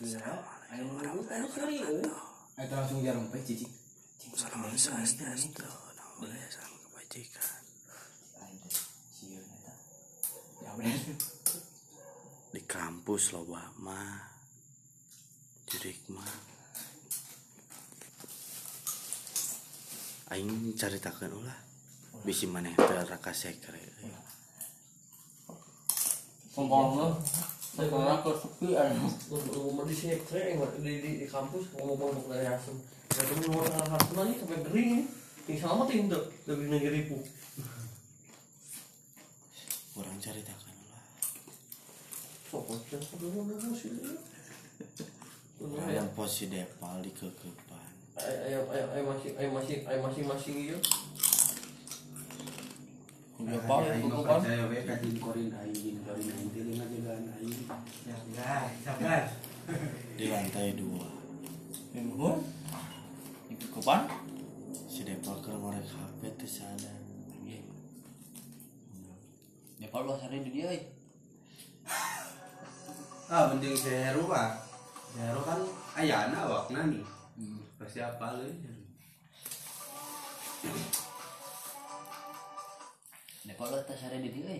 Kan 0.00 1.44
sekali 1.52 1.84
euy. 1.84 2.00
Eta 2.56 2.72
langsung 2.72 3.04
jarum 3.04 3.28
teh 3.28 3.44
cicik. 3.44 3.68
Salam 4.32 4.64
swastiastu, 4.72 5.60
namo 5.60 6.24
buddhaya, 6.24 6.48
salam 6.48 6.72
kebajikan. 6.88 7.44
Di 12.48 12.60
kampus 12.64 13.36
loba 13.36 13.60
mah. 13.76 14.24
Jurik 15.68 16.00
mah. 16.08 16.32
Aing 20.32 20.72
caritakeun 20.80 21.44
ulah. 21.44 21.60
Bisi 22.24 22.48
maneh 22.48 22.72
teh 22.72 23.04
raka 23.04 23.36
sekre. 23.36 23.84
Saya 27.70 27.86
ke 28.18 28.32
sepi 28.34 28.74
anu 28.74 29.06
ngomong 29.30 29.86
di 29.86 29.94
sini 29.94 30.18
keren 30.26 30.58
di 30.82 30.98
di 30.98 31.10
di 31.22 31.26
kampus 31.30 31.70
ngomong 31.78 32.26
dari 32.26 32.50
asem. 32.50 32.74
Saya 33.14 33.30
tuh 33.30 33.46
ngomong 33.46 33.62
dengan 33.70 33.94
asem 33.94 34.16
aja 34.18 34.34
sampai 34.42 34.58
kering. 34.66 35.06
Ini 35.46 35.58
sama 35.58 35.86
tindak 35.86 36.26
lebih 36.50 36.66
negeri 36.66 37.06
pu. 37.06 37.22
Kurang 39.94 40.18
caritakeun 40.18 40.76
ulah. 40.86 41.04
Sopo 42.50 42.74
sih 42.74 42.98
dulu 43.18 43.46
dulu 43.54 43.70
sih. 43.70 43.94
Ayam 45.86 46.10
pos 46.18 46.26
si 46.26 46.50
Depal 46.50 46.98
di 47.06 47.14
kekepan. 47.14 47.90
Ayo 48.18 48.66
ayo 48.74 48.84
ayo 48.98 49.02
masih 49.14 49.30
ayo 49.38 49.48
masih 49.54 49.76
ayo 49.86 49.98
masih 50.02 50.22
masih 50.26 50.54
gitu. 50.74 50.78
Apa? 53.40 53.74
we 54.68 54.84
korin 55.16 55.48
aing 55.48 55.96
korin 56.04 56.28
aing 56.28 56.48
teh 56.52 56.62
lima 56.68 56.84
jagaan 56.84 57.24
aing. 57.40 57.56
Di 60.20 60.24
lantai 60.28 60.76
dua. 60.76 61.08
Yang 61.96 62.36
Ikut 63.50 63.68
kapan? 63.80 64.00
Si 64.86 65.00
Depal 65.08 65.40
keur 65.40 65.56
ngorek 65.56 65.88
HP 65.88 66.20
teh 66.36 66.50
sadar. 66.50 67.00
Ya 69.80 69.88
kalau 69.88 70.20
hari 70.20 70.44
di 70.44 70.50
dia. 70.52 70.68
Ah 73.30 73.46
mending 73.46 73.78
seheru 73.78 74.26
ah. 74.34 74.58
Seheru 75.14 75.40
kan 75.46 75.62
ayana 75.96 76.44
awakna 76.44 76.90
nih. 76.90 77.06
Pasti 77.78 78.02
apa 78.02 78.42
Ya 83.50 83.58
kalau 83.58 83.82
tas 83.82 83.98
hari 84.06 84.22
di 84.22 84.30
dia. 84.30 84.54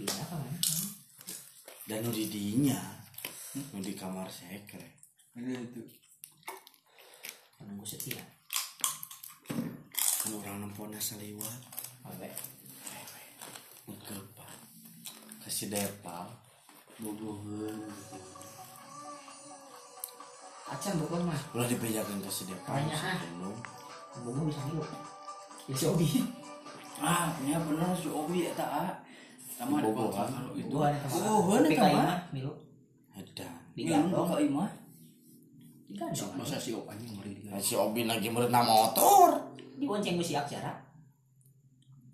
Pindah 0.00 0.16
ke 0.16 0.32
mana? 0.32 0.60
Dan 1.84 2.00
nu 2.00 2.08
di 2.08 2.24
dinya, 2.32 2.80
nu 3.52 3.84
di 3.84 3.92
kamar 3.92 4.24
sekre. 4.32 4.96
Ini 5.36 5.60
itu. 5.60 5.84
Menunggu 7.60 7.84
setia. 7.84 8.24
Kan 9.44 10.40
orang 10.40 10.64
nempona 10.64 10.96
saliwat. 10.96 11.60
Oke. 12.08 12.32
Ngekepan. 13.92 14.56
Kasih 15.44 15.68
Depal. 15.68 16.32
Bubuheun. 16.96 17.92
Acan 20.72 20.96
bukan 21.04 21.28
mah. 21.28 21.40
Ulah 21.52 21.68
dibejakeun 21.68 22.24
ke 22.24 22.32
si 22.32 22.48
Depal. 22.48 22.72
Banyak, 22.72 23.00
ah. 23.04 23.20
Bunga 24.24 24.48
bisa 24.48 24.64
hidup. 24.64 24.88
Ya 25.68 25.76
si 25.76 25.84
Obi. 25.92 26.45
Ah, 26.98 27.28
ya 27.44 27.56
benar 27.60 27.92
si 27.92 28.08
Obi 28.08 28.46
eta 28.46 28.64
ah. 28.64 28.92
Sama 29.56 29.80
ada 29.80 29.88
kontrak 29.88 30.28
kan? 30.28 30.32
kalau 30.36 30.52
itu. 30.52 30.68
Itu 30.68 30.76
ada 30.80 30.98
kamar. 31.00 31.20
Oh, 31.24 31.40
kayak 31.64 31.92
mah, 31.96 32.20
Milu. 32.28 32.52
Edan. 33.16 33.56
Digandong. 33.72 34.28
Kau 34.28 34.36
imah. 34.36 34.70
Digandong. 35.88 36.30
Masa 36.36 36.56
si 36.56 36.70
Obi 36.72 36.88
anjing 36.88 37.12
ngeri 37.16 37.32
dia. 37.40 37.56
Si 37.56 37.72
Obi 37.72 38.04
lagi 38.04 38.28
merenang 38.28 38.64
motor. 38.64 39.32
Dibonceng 39.76 40.20
besi 40.20 40.36
aksara. 40.36 40.72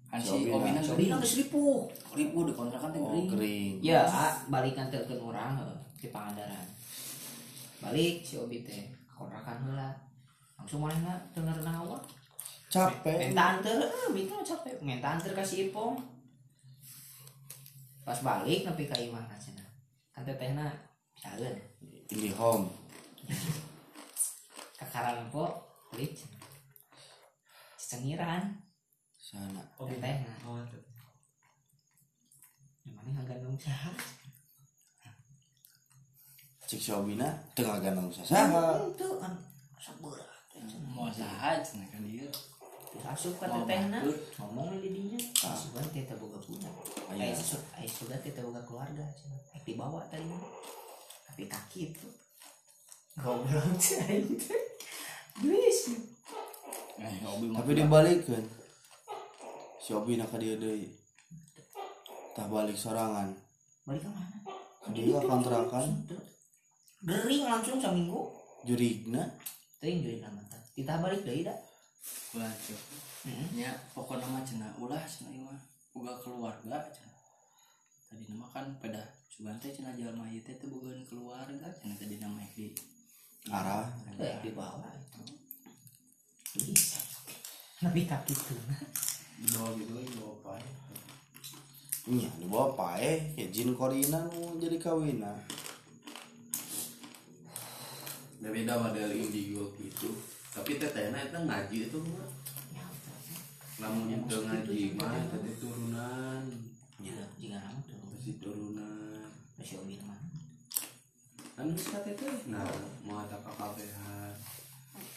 Kan 0.06 0.18
Si 0.18 0.28
si 0.28 0.34
Obi 0.36 0.50
Obi 0.52 0.68
na- 0.70 0.78
nang 0.78 0.84
Si 0.84 0.90
Obi 0.92 1.04
nang 1.08 1.22
seribu. 1.22 1.88
ribu 2.12 2.38
di 2.44 2.52
kontrakan 2.52 2.90
teh 2.90 3.00
Oh, 3.00 3.26
kering. 3.26 3.74
Ya, 3.80 4.02
ah, 4.04 4.34
balikan 4.46 4.86
teh 4.86 5.02
ke 5.02 5.14
orang 5.16 5.58
di 5.96 6.06
Pangandaran. 6.06 6.66
Balik 7.80 8.22
si 8.22 8.38
Obi 8.38 8.62
teh 8.62 8.86
kontrakan 9.08 9.66
heula. 9.66 9.90
Langsung 10.54 10.86
mana 10.86 11.18
denger 11.32 11.58
nawa. 11.60 11.98
Capek. 12.72 13.28
Minta 13.28 13.44
anter, 13.60 13.84
eh, 13.84 14.08
bikin 14.16 14.40
capek. 14.40 14.80
Minta 14.80 15.12
anter 15.12 15.36
kasih 15.36 15.68
ipong. 15.68 16.00
Pas 18.00 18.16
balik 18.24 18.64
nepi 18.64 18.88
ka 18.88 18.96
imah 18.96 19.20
kan 19.28 19.36
cenah. 19.36 19.68
Kan 20.16 20.24
tetehna 20.24 20.72
jalan. 21.20 21.52
Ini 22.08 22.32
home. 22.32 22.72
Kakaran 24.80 25.28
po, 25.28 25.52
cenah. 25.92 26.40
Cengiran, 27.76 28.56
Sana. 29.20 29.60
tetehna. 29.76 30.32
Gimana 32.80 33.20
ngagandong 33.20 33.60
saha? 33.60 33.92
Cik 36.64 36.80
si 36.80 36.88
Obi 36.88 37.20
na 37.20 37.28
tengah 37.52 37.84
ganang 37.84 38.08
sasaha. 38.08 38.80
Itu 38.88 39.20
kan 39.20 39.36
sabeura. 39.76 40.24
Mau 40.88 41.12
saha 41.12 41.60
cenah 41.60 41.84
kan 41.92 42.00
dia. 42.08 42.32
Asup 43.00 43.40
ka 43.40 43.48
tetehna, 43.48 44.04
ngomong 44.36 44.76
di 44.80 44.92
dinya. 44.92 45.20
Sugan 45.56 45.84
teh 45.92 46.04
teh 46.04 46.16
boga 46.16 46.36
punya. 46.40 46.68
Aya. 47.08 47.28
Aya 47.28 47.34
susut, 47.36 47.60
aya 47.72 47.88
sugan 47.88 48.20
teh 48.20 48.32
teh 48.32 48.44
boga 48.44 48.60
keluarga 48.68 49.04
cenah. 49.16 49.40
Rek 49.56 49.64
dibawa 49.64 50.04
tadi 50.12 50.28
mah. 50.28 50.40
Tapi 51.28 51.48
kaki 51.48 51.80
itu. 51.92 52.08
Goblok 53.16 53.76
sih 53.84 53.96
aing 54.00 54.36
teh. 54.36 54.60
Geus. 55.40 55.80
Eh, 57.00 57.16
Obi 57.24 57.48
mah. 57.48 57.64
Tapi 57.64 57.72
dibalikkan. 57.80 58.44
Si 59.80 59.90
Obi 59.96 60.20
nak 60.20 60.32
dia 60.36 60.56
deui. 60.60 60.92
Tah 62.36 62.48
balik 62.48 62.76
sorangan. 62.76 63.32
Balik 63.88 64.04
ke 64.04 64.10
mana? 64.12 64.36
Dia 64.92 65.20
kontrakan 65.20 65.88
Gering 67.02 67.44
langsung 67.48 67.80
seminggu. 67.80 68.30
jurigna. 68.62 69.26
Teuing 69.80 70.00
jadi 70.04 70.16
nama 70.22 70.40
teh. 70.48 70.60
Kita 70.76 71.00
balik 71.00 71.24
deui 71.24 71.42
da. 71.44 71.56
Baca. 72.32 72.76
Heeh. 73.28 73.46
Ya, 73.54 73.70
pokoknya 73.94 74.26
mah 74.26 74.42
cenah 74.42 74.72
ulah 74.80 75.02
cenah 75.04 75.30
ieu 75.30 75.44
mah. 75.46 75.60
Boga 75.92 76.16
keluarga 76.18 76.80
cenah. 76.90 77.18
Tadi 78.08 78.24
nama 78.28 78.46
kan 78.50 78.66
pada 78.80 79.04
sugan 79.28 79.56
teh 79.60 79.70
cenah 79.70 79.94
jalma 79.94 80.26
ieu 80.32 80.40
teh 80.40 80.56
bogaeun 80.58 81.04
keluarga 81.06 81.68
cenah 81.70 81.94
tadi 81.94 82.16
nama 82.18 82.42
di 82.56 82.72
Arah. 83.52 83.86
Teu 84.16 84.24
yang 84.24 84.42
dibawa 84.42 84.88
itu. 84.96 85.20
Bisa. 86.72 87.02
Tapi 87.82 88.06
kaki 88.06 88.34
tuh. 88.34 88.58
Bawa 89.58 89.74
gitu 89.74 89.92
lagi 89.98 90.10
bawa 90.14 90.34
apa? 90.38 90.52
Iya, 92.02 92.30
dibawa 92.38 92.74
pae, 92.74 93.34
ya 93.38 93.46
jin 93.50 93.74
korina 93.78 94.26
nu 94.26 94.58
jadi 94.58 94.78
kawina. 94.78 95.34
Beda 98.42 98.74
model 98.78 99.10
indigo 99.14 99.70
gitu. 99.78 100.10
Tapi 100.52 100.76
tetehna 100.76 101.18
itu 101.24 101.38
ngaji 101.48 101.78
itu 101.88 101.98
mah. 102.12 102.28
Lamun 103.80 104.12
itu 104.12 104.36
ngaji 104.44 104.80
mah 105.00 105.24
tadi 105.32 105.50
turunan. 105.56 106.44
Ya, 107.00 107.24
jika 107.40 107.56
nama. 107.56 107.80
Masih 108.12 108.36
turunan. 108.36 109.32
Masih 109.56 109.80
obi 109.80 109.96
teman. 109.96 110.20
Kan 111.56 111.72
bisa 111.72 112.04
teteh. 112.04 112.52
Nah, 112.52 112.68
mau 113.00 113.24
ada 113.24 113.40
KKPH. 113.40 114.00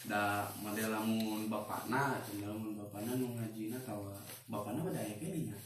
Da 0.08 0.48
model 0.62 0.88
lamun 0.88 1.52
bapakna, 1.52 2.22
cenah 2.24 2.48
lamun 2.56 2.80
bapakna 2.80 3.20
nu 3.20 3.36
ngajina 3.36 3.76
tawa. 3.84 4.16
Bapakna 4.48 4.88
pada 4.88 5.04
aya 5.04 5.20
kene 5.20 5.52
nya. 5.52 5.56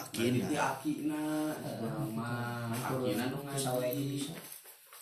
Akina. 0.00 0.48
Akina. 0.48 1.22
akina, 1.52 1.92
mah 2.16 2.72
akina 2.72 3.28
nu 3.28 3.44
Sawe 3.52 3.84
itu 3.92 4.00
ngaji. 4.00 4.04
bisa. 4.16 4.34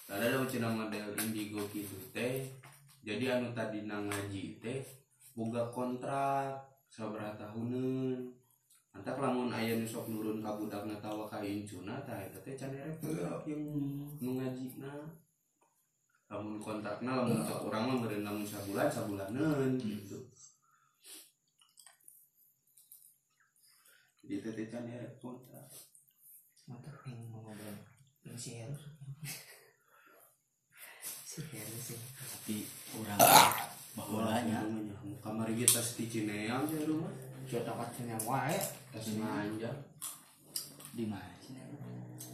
ada 0.08 0.25
ada 0.25 0.41
cina 0.49 0.73
model 0.73 1.12
indigo 1.20 1.69
gitu 1.69 2.00
teh 2.17 2.41
jadi 3.08 3.40
anu 3.40 3.56
tadi 3.56 3.88
ngaji 3.88 4.60
teh 4.60 4.84
boga 5.32 5.72
kontrak 5.72 6.60
sabaraha 6.93 7.40
tahunan 7.40 8.20
antak 8.93 9.16
lamun 9.16 9.49
aya 9.49 9.81
nu 9.81 9.88
sok 9.88 10.12
nurun 10.12 10.44
ka 10.44 10.60
budakna 10.60 11.00
tawa 11.00 11.25
ka 11.25 11.40
incuna 11.40 12.05
tah 12.05 12.20
eta 12.20 12.37
teh 12.44 12.52
can 12.52 12.76
budak 13.00 13.49
yang 13.49 13.64
nu 14.20 14.31
ngajina 14.37 14.93
lamun 16.28 16.60
kontrakna 16.60 17.25
lamun 17.25 17.40
cek 17.49 17.64
urang 17.64 17.88
mah 17.88 17.96
meureun 17.96 18.28
lamun 18.28 18.44
sabulan 18.44 18.93
sabulaneun 18.93 19.81
gitu. 19.81 20.28
Jadi 24.20 24.52
teh 24.52 24.69
can 24.69 24.84
erek 24.84 25.16
kontrak. 25.16 25.64
Mata 26.69 26.93
pengen 27.00 27.32
ngomong 27.32 27.56
yang 28.20 28.37
si 28.37 28.61
Heru. 28.61 28.76
Si 28.76 28.76
Heru 28.76 28.76
sih. 31.08 31.27
Tapi 31.38 32.67
urang 32.99 33.20
bahulanya 33.94 34.64
kamar 35.23 35.49
kita 35.55 35.81
di 35.99 36.05
Cineam 36.06 36.67
ya 36.70 36.82
rumah 36.87 37.12
Kita 37.49 37.73
kacanya 37.73 38.12
wae. 38.29 38.61
tas 38.93 39.08
manja 39.17 39.73
di 40.93 41.08
mana 41.08 41.38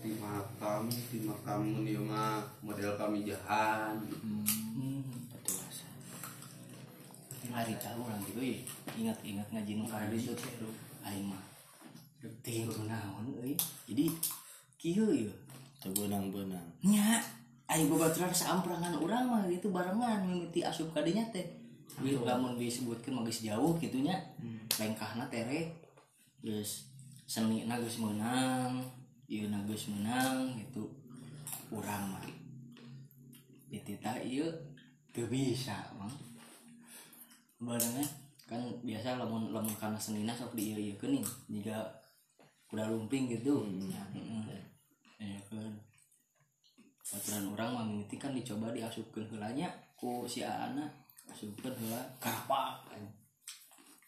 di 0.05 0.12
makam 0.21 0.85
di 0.91 1.19
makam 1.25 1.81
dia 1.81 1.97
mah 1.97 2.45
model 2.61 2.93
kamijahan 3.01 3.97
hmm 4.21 5.01
betul 5.33 5.56
asa 5.65 5.89
hari 7.49 7.73
tahu 7.81 8.05
orang 8.05 8.21
gitu 8.29 8.41
ya 8.43 8.61
ingat-ingat 9.01 9.49
ngaji 9.49 9.73
nu 9.81 9.85
kali 9.89 10.19
itu 10.21 10.69
aing 11.09 11.25
mah 11.25 11.45
ting 12.45 12.69
naon 12.85 13.33
euy 13.41 13.56
jadi 13.89 14.12
kieu 14.77 15.09
ya 15.09 15.33
terbenang-benang 15.81 16.69
nya 16.85 17.25
aing 17.75 17.91
babaturan 17.91 18.31
saamperangan 18.31 18.94
urang 19.03 19.26
mah 19.26 19.43
gitu 19.50 19.75
barengan 19.75 20.23
mimiti 20.23 20.62
asup 20.62 20.94
kadinya 20.94 21.26
teh 21.35 21.43
Ieu 22.03 22.26
lamun 22.26 22.59
disebutkeun 22.59 23.15
mah 23.19 23.23
geus 23.26 23.47
jauh 23.47 23.75
gitunya 23.79 24.15
lengkahna 24.79 25.26
tere 25.31 25.75
geus 26.43 26.91
seni 27.26 27.67
na 27.67 27.79
geus 27.79 27.99
meunang 28.03 28.82
ieu 29.31 29.47
na 29.50 29.62
geus 29.67 29.91
meunang 29.91 30.55
gitu 30.59 30.91
urang 31.71 32.15
mah 32.15 32.23
ditita 33.71 34.23
ieu 34.23 34.47
teu 35.15 35.27
bisa 35.31 35.87
mah 35.99 36.11
barengan 37.62 38.06
kan 38.50 38.62
biasa 38.82 39.19
lamun 39.19 39.55
lamun 39.55 39.75
kana 39.79 39.99
senina 39.99 40.35
sok 40.35 40.59
di 40.59 40.75
ieu 40.75 40.99
nih 40.99 41.23
jika 41.50 41.79
kuda 42.67 42.91
lumping 42.91 43.31
gitu 43.31 43.67
ya 43.87 44.03
heeh 44.15 44.62
ya 45.23 45.38
kan 45.47 45.75
Baturan 47.05 47.53
orang 47.53 47.69
mah 47.77 47.85
mimiti 47.85 48.17
kan 48.17 48.33
dicoba 48.33 48.73
diasupkeun 48.73 49.29
heulanya 49.29 49.69
ku 49.93 50.25
si 50.25 50.41
Ana 50.41 50.89
asupkeun 51.29 51.77
heula 51.77 52.01
karapa? 52.17 52.81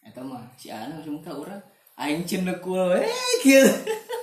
Eta 0.00 0.24
mah 0.24 0.40
si 0.56 0.72
Ana 0.72 0.96
asup 0.96 1.20
ka 1.20 1.36
urang 1.36 1.60
aing 2.00 2.24
cenah 2.24 2.56
kul 2.64 2.96
we 2.96 3.04
kieu. 3.44 3.68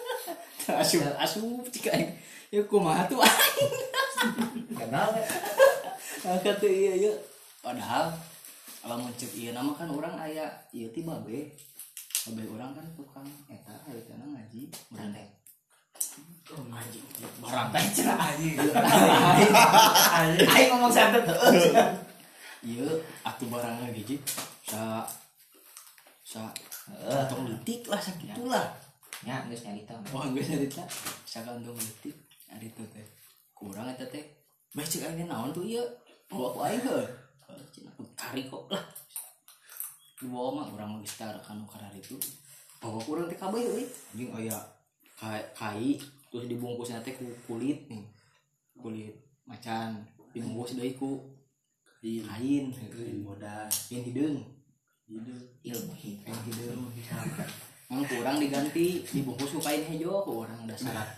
Asup 0.82 1.06
asup 1.22 1.62
cik 1.70 1.94
aing. 1.94 2.10
Ya 2.50 2.66
kumaha 2.66 3.06
tuh 3.06 3.22
aing? 3.22 3.74
Kenal 4.82 5.14
angkat 6.26 6.58
tuh 6.58 6.74
iya 6.74 6.98
iya. 6.98 7.14
Padahal 7.62 8.10
kalau 8.82 9.06
mencet 9.06 9.30
iya 9.38 9.54
nama 9.54 9.70
kan 9.78 9.94
orang 9.94 10.18
aya 10.18 10.50
iya 10.74 10.90
ti 10.90 11.06
babe. 11.06 11.54
Babe 12.26 12.44
orang 12.50 12.74
kan 12.74 12.86
tukang 12.98 13.30
eta 13.54 13.76
hari 13.86 14.02
ngaji 14.10 14.66
berantai 14.90 15.43
oh 16.54 16.64
ngaji 16.70 17.00
berantai 17.42 17.86
cenah 17.94 18.18
aing 18.28 18.56
ngomong 20.70 20.94
santet 20.94 21.26
heeh 21.26 21.90
iya 22.64 22.88
atuh 23.28 23.48
barang 23.50 23.78
lagi 23.84 24.16
sa 24.64 25.04
sa 26.24 26.48
kantong 27.08 27.52
letik 27.52 27.88
lah 27.92 28.00
sakitulah 28.00 28.68
Ya, 29.24 29.40
geus 29.48 29.64
nyarita. 29.64 29.96
Wah, 30.12 30.28
gue 30.36 30.44
cerita 30.44 30.84
sakantong 31.24 31.80
letik 31.80 32.12
ari 32.52 32.68
teh 32.76 32.84
teh. 32.92 33.08
Kurang 33.56 33.88
eta 33.88 34.04
teh. 34.12 34.20
Bae 34.76 34.84
cek 34.84 35.08
aing 35.08 35.32
naon 35.32 35.56
tuh 35.56 35.64
ieu? 35.64 35.80
Bawa 36.28 36.52
ku 36.52 36.60
aing 36.68 36.84
tuh 36.84 37.08
kari 38.20 38.52
kok 38.52 38.68
lah. 38.68 38.84
Bawa 40.28 40.60
mah 40.60 40.66
urang 40.76 40.90
mah 40.96 41.00
geus 41.00 41.16
tara 41.16 41.40
kanu 41.40 41.64
karar 41.64 41.96
itu. 41.96 42.20
Bawa 42.84 43.00
kurang 43.00 43.32
teh 43.32 43.40
euy. 43.40 43.88
Anjing 44.12 44.32
aya 44.36 44.60
kai, 45.18 46.00
terus 46.30 46.46
dibungkusnya 46.50 47.02
teh 47.06 47.14
ku 47.16 47.30
kulit. 47.46 47.90
Nih. 47.90 48.06
Kulit 48.78 49.14
macan 49.46 50.02
dibungkus 50.34 50.76
deui 50.76 50.98
ku 50.98 51.22
kain. 52.02 52.74
kain. 52.74 53.24
Bodas 53.24 53.92
yang 53.94 54.04
hideung 54.04 54.44
Ilmu 55.64 55.94
hitam. 55.94 56.32
yang 56.32 56.42
hideung 56.48 56.90
yang 57.94 58.02
kurang 58.10 58.42
diganti 58.42 59.06
dibungkus 59.06 59.54
ku 59.54 59.62
kain 59.62 59.86
hejo 59.86 60.26
ku 60.26 60.42
orang 60.42 60.66
dasar 60.66 60.98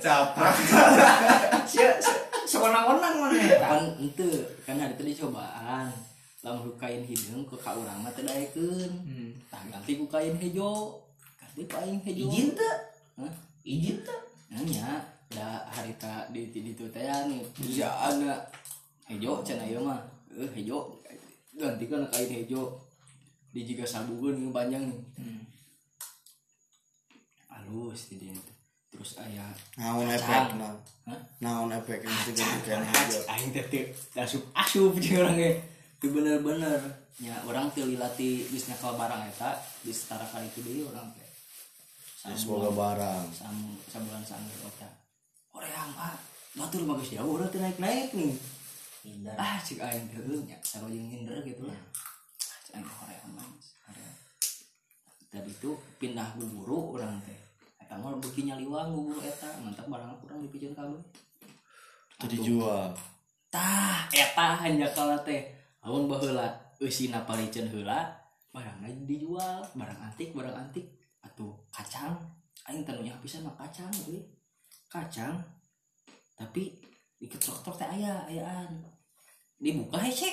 caprak 0.00 0.56
sewenang-wenang 2.46 3.14
mana 3.20 3.36
kan 3.58 3.82
itu 4.00 4.28
kan 4.64 4.80
ada 4.80 4.94
tadi 4.96 5.12
cobaan 5.12 5.90
lamun 6.46 6.70
ku 6.70 6.72
kain 6.78 7.02
hidung 7.02 7.42
ke 7.42 7.58
ka 7.58 7.74
urang 7.74 8.06
mah 8.06 8.14
teu 8.14 8.22
daekeun. 8.22 8.92
Tah 9.50 9.66
ganti 9.66 9.98
ku 9.98 10.06
kain 10.06 10.38
hejo. 10.38 11.02
Ganti 11.34 11.66
kain 11.66 11.98
hejo. 11.98 12.30
Izin 12.30 12.54
teu? 12.54 12.74
Hah? 13.18 13.34
Izin 13.66 13.98
teu? 14.06 14.14
nanya 14.46 15.02
da 15.26 15.66
harita 15.66 16.30
di 16.30 16.54
di 16.54 16.70
ditu 16.70 16.86
teh 16.94 17.02
anu 17.02 17.42
kerjaan 17.50 18.22
hejo 19.10 19.42
cenah 19.42 19.66
ieu 19.66 19.82
mah. 19.82 19.98
Eh 20.30 20.46
hejo. 20.54 21.02
Ganti 21.58 21.90
kan 21.90 22.06
kain 22.14 22.30
hejo. 22.30 22.78
Di 23.50 23.66
jiga 23.66 23.82
sabugeun 23.82 24.46
yang 24.46 24.54
panjang 24.54 24.86
nih. 24.86 25.00
Halus 27.50 28.06
di 28.14 28.30
terus 28.86 29.18
aya 29.20 29.44
naon 29.76 30.08
efek 30.08 30.56
naon 31.42 31.68
efek 31.68 32.00
yang 32.00 32.16
kan 32.64 32.80
aja 32.80 33.20
aing 33.28 33.52
teh 33.52 33.92
asup 34.16 34.40
asup 34.56 34.96
jeung 34.96 35.20
urang 35.20 35.36
teu 36.06 36.14
bener-bener 36.14 36.78
nya 37.18 37.34
urang 37.42 37.66
teu 37.74 37.82
lilati 37.82 38.46
geus 38.46 38.70
nyakal 38.70 38.94
barang 38.94 39.26
eta 39.26 39.58
di 39.82 39.90
setara 39.90 40.22
kali 40.30 40.46
itu 40.46 40.62
deui 40.62 40.86
urang 40.86 41.10
teh 41.18 41.26
semoga 42.38 42.70
barang. 42.70 43.26
Sam 43.34 43.74
sabulan 43.90 44.22
sanggeus 44.22 44.70
eta 44.70 44.86
horeang 45.50 45.90
ah 45.98 46.14
batur 46.54 46.86
bagus 46.86 47.10
jauh 47.10 47.34
urang 47.34 47.50
teu 47.50 47.58
naik-naik 47.58 48.14
nih. 48.14 48.38
Pindah. 49.02 49.34
ah 49.34 49.58
cik 49.58 49.82
aing 49.82 50.06
teh 50.06 50.22
heuh 50.22 50.46
nya. 50.46 50.54
Sarua 50.62 50.94
jeung 50.94 51.10
hinder 51.10 51.42
gitu 51.42 51.66
lah. 51.66 51.80
Cik 52.38 52.78
aing 52.78 52.86
horeang 52.86 53.30
mah 53.34 53.50
tadi 55.26 55.50
itu 55.50 55.74
pindah 55.98 56.38
guru 56.38 56.94
urang 56.94 57.18
teh. 57.26 57.34
Eta 57.82 57.98
mah 57.98 58.14
beuki 58.22 58.46
nyaliwang 58.46 58.94
guru 58.94 59.18
eta. 59.26 59.58
Mantap 59.58 59.90
barang 59.90 60.22
urang 60.22 60.38
dipikeun 60.46 60.70
kabeh. 60.70 61.02
Itu 62.22 62.26
dijual. 62.30 62.94
Tah 63.50 64.06
eta 64.14 64.62
hanya 64.62 64.86
kala 64.94 65.18
teh 65.26 65.55
lamun 65.86 66.10
baheula 66.10 66.50
eusina 66.82 67.22
palicen 67.22 67.70
heula 67.70 68.10
barangna 68.50 68.90
dijual 69.06 69.62
barang 69.78 70.00
antik 70.02 70.34
barang 70.34 70.58
antik 70.58 70.82
atuh 71.22 71.54
kacang. 71.70 72.18
Aing 72.66 72.82
tanu 72.82 73.06
nya 73.06 73.14
pisan 73.22 73.46
mah 73.46 73.54
kacang 73.54 73.86
euy. 74.10 74.18
Kacang 74.90 75.38
tapi 76.34 76.74
diketok-ketok 77.22 77.78
teh 77.78 77.86
aya 77.86 78.26
ayaan. 78.26 78.82
Dibuka 79.62 80.02
hece 80.02 80.26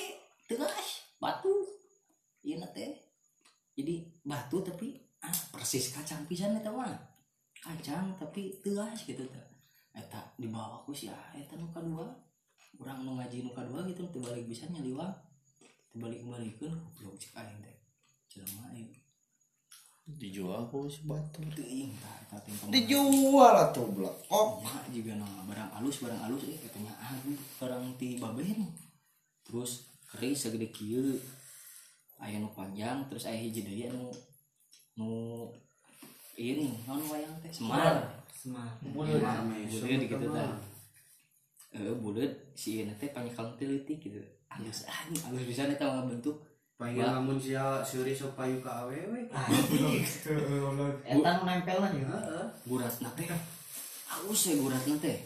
tegas 0.50 1.06
batu. 1.22 1.54
Na 2.58 2.66
teh. 2.74 2.90
Jadi 3.78 4.10
batu 4.26 4.58
tapi 4.58 4.98
ah 5.22 5.38
persis 5.54 5.94
kacang 5.94 6.26
pisan 6.26 6.58
eta 6.58 6.74
mah. 6.74 6.90
Kacang 7.62 8.18
tapi 8.18 8.58
tegas 8.58 9.06
gitu 9.06 9.22
teh. 9.22 9.46
Eta 9.94 10.18
dibawa 10.34 10.82
ku 10.82 10.90
sia 10.90 11.14
eta 11.30 11.54
nu 11.54 11.70
kadua. 11.70 12.10
Urang 12.82 13.06
nu 13.06 13.22
ngaji 13.22 13.46
nu 13.46 13.54
kadua 13.54 13.86
gitu 13.86 14.02
teu 14.10 14.18
balik 14.18 14.50
bisa 14.50 14.66
nyaliwang 14.66 15.14
teu 15.94 16.02
balik 16.02 16.26
balikeun 16.26 16.74
goblok 16.74 17.14
cek 17.22 17.38
aing 17.38 17.58
teh. 17.62 17.78
Jelema 18.34 18.66
aing 18.74 18.90
dijual 20.18 20.66
ku 20.66 20.90
si 20.90 21.06
batu 21.06 21.38
teuing 21.54 21.94
tah 22.02 22.18
eta 22.18 22.36
teh 22.42 22.50
dijual 22.74 23.54
atuh 23.54 23.86
blok 23.94 24.26
oh. 24.26 24.58
Nya 24.66 24.90
juga 24.90 25.22
nama 25.22 25.46
barang 25.46 25.70
alus 25.78 26.02
barang 26.02 26.20
alus 26.26 26.42
eh 26.50 26.58
katanya 26.66 26.98
aduh 26.98 27.38
barang 27.62 27.94
ti 27.94 28.18
baben 28.18 28.74
terus 29.46 29.86
keris 30.10 30.50
segede 30.50 30.74
kieu. 30.74 31.14
Aya 32.18 32.42
nu 32.42 32.50
panjang 32.50 33.06
terus 33.06 33.30
aya 33.30 33.38
hiji 33.38 33.62
deui 33.62 33.86
anu 33.86 34.10
nu 34.98 35.10
ini 36.34 36.74
non 36.90 37.06
wayang 37.06 37.38
teh? 37.38 37.54
Semar. 37.54 38.02
Smart. 38.34 38.82
Bulan. 38.82 39.46
buleud 39.46 40.02
gitu 40.10 40.26
tah 40.34 40.58
eh 41.70 41.94
buleud 42.02 42.32
si 42.58 42.82
ieu 42.82 42.92
teh 42.98 43.14
panyekal 43.14 43.54
teulitik 43.54 44.02
gitu 44.02 44.20
halus 44.54 44.86
anjing 44.86 45.22
halus 45.26 45.44
bisa 45.50 45.66
eta 45.66 45.82
mah 45.90 46.06
bentuk 46.06 46.38
pengen 46.78 47.06
lamun 47.06 47.38
sia 47.38 47.82
seuri 47.86 48.14
sok 48.14 48.34
payu 48.38 48.58
ka 48.58 48.86
awewe 48.86 49.26
Eta 51.06 51.30
nu 51.38 51.42
nempel 51.46 51.78
mah 51.78 51.90
ya. 51.94 52.18
guratna 52.66 53.10
teh 53.14 53.30
halus 54.10 54.40
ya 54.50 54.54
guratna 54.58 54.94
teh. 54.98 55.18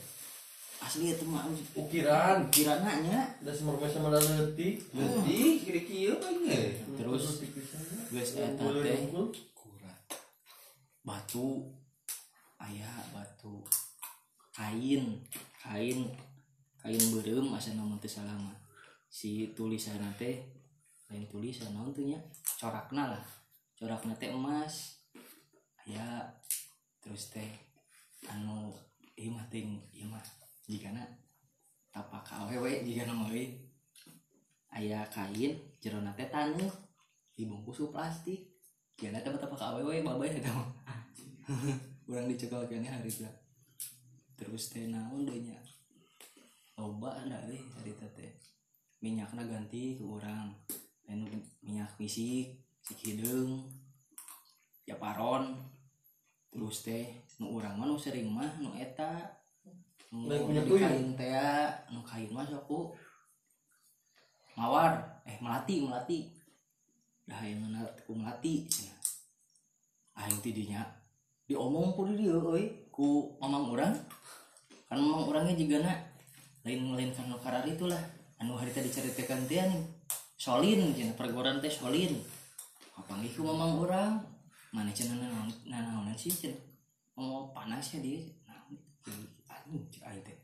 Asli 0.79 1.17
eta 1.17 1.25
mah 1.25 1.49
halus 1.49 1.65
ukiran. 1.73 2.53
Kirana 2.53 3.01
nya. 3.01 3.21
Dan 3.41 3.55
semua 3.57 3.81
sama 3.89 4.13
dan 4.13 4.25
letik 4.37 4.81
jadi 4.93 5.41
kira-kira 5.65 6.15
kan 6.21 6.37
ya 6.45 6.61
Terus, 7.01 7.41
geus 8.13 8.31
eta 8.37 8.65
teh 8.85 8.99
kurat 9.57 10.01
batu. 11.05 11.65
Ayah 12.61 13.09
batu. 13.17 13.65
Kain. 14.53 15.25
Kain. 15.57 16.13
Kain 16.85 17.03
berem 17.17 17.49
asa 17.57 17.73
nama 17.73 17.97
teh 17.97 18.11
si 19.09 19.57
tulisan 19.57 20.05
teh 20.21 20.45
lain 21.09 21.25
tulisan 21.33 21.73
naon 21.73 21.97
tuh 21.97 22.05
nya? 22.05 22.21
Corakna 22.61 23.17
lah. 23.17 23.25
Corakna 23.81 24.13
teh 24.21 24.29
emas. 24.29 25.01
Aya 25.89 26.29
terus 27.01 27.33
teh 27.33 27.49
anu 28.29 28.77
ieu 29.17 29.33
mah 29.33 29.49
ting 29.49 29.81
ieu 29.97 30.05
mah 30.05 30.21
jigana 30.69 31.01
tapak 31.89 32.29
awewe 32.29 32.85
jigana 32.85 33.17
mah 33.17 33.33
we. 33.33 33.57
Aya 34.69 35.01
kain 35.09 35.57
jerona 35.81 36.13
teh 36.13 36.29
taneuh 36.29 36.69
dibungkus 37.33 37.81
ku 37.81 37.89
plastik. 37.89 38.53
Ya 39.01 39.09
nanti 39.09 39.33
apa 39.33 39.57
ka 39.57 39.73
awewe 39.73 40.05
babay 40.05 40.29
eta 40.29 40.53
mah. 40.53 40.69
Urang 42.09 42.29
dicekal 42.29 42.69
kene 42.69 42.85
hari 42.85 43.09
teh. 43.09 43.33
Terus 44.37 44.69
teh 44.77 44.85
naon 44.93 45.25
deui 45.25 45.49
nya? 45.49 45.57
Loba 46.77 47.17
ada 47.17 47.49
euy 47.49 47.65
harita 47.75 48.07
teh 48.13 48.31
minyakna 48.99 49.47
ganti 49.47 49.99
ke 49.99 50.05
urang. 50.05 50.55
Anu 51.09 51.25
minyak 51.65 51.89
fisik 51.97 52.59
si 52.85 52.93
hideung 53.01 53.65
ya 54.85 54.99
paron. 54.99 55.57
Terus 56.49 56.85
teh 56.85 57.07
nu 57.39 57.61
urang 57.61 57.79
mah 57.79 57.87
nu 57.87 57.97
sering 57.97 58.29
mah 58.29 58.59
nu 58.59 58.75
eta. 58.77 59.39
Nu 60.13 60.29
Lain 60.29 60.65
kain 60.65 61.09
teh 61.15 61.33
nu 61.93 62.01
kain 62.03 62.31
mah 62.35 62.45
saku 62.45 62.93
mawar. 64.59 65.23
Eh 65.25 65.39
melati 65.41 65.85
melati. 65.85 66.19
Dah 67.29 67.45
yang 67.45 67.61
mana 67.65 67.85
ku 68.09 68.17
melati 68.17 68.65
aing 70.19 70.41
tidinya 70.43 70.83
diomong 71.47 71.95
ku 71.95 72.03
di 72.11 72.27
dieu 72.27 72.43
euy 72.43 72.89
ku 72.91 73.37
mamang 73.39 73.71
urang. 73.71 73.95
Kan 74.89 74.99
mamang 74.99 75.29
urangnya 75.29 75.55
juga 75.55 75.85
na 75.85 75.95
lain 76.65 76.97
lain 76.97 77.13
kan 77.15 77.29
karar 77.39 77.65
itulah 77.65 78.18
anu 78.39 78.55
harita 78.55 78.79
diceritakan 78.79 79.51
teh 79.51 79.59
nih 79.59 79.83
solin 80.39 80.95
cenah 80.95 81.15
pergoran 81.19 81.59
teh 81.59 81.71
solin. 81.71 82.15
Kapanggih 82.95 83.31
ku 83.35 83.43
mamang 83.47 83.79
urang 83.83 84.15
mana 84.75 84.91
cenah 84.95 85.19
nanaon 85.19 85.51
nanaonan 85.67 86.15
sih 86.15 86.31
cenah? 86.31 86.59
Ngomong 87.19 87.51
panas 87.51 87.95
ya 87.95 87.99
dia. 87.99 88.23
Nah 88.47 88.63
anjing 89.51 89.83
cek 89.91 90.03
aing 90.07 90.23
teh 90.23 90.39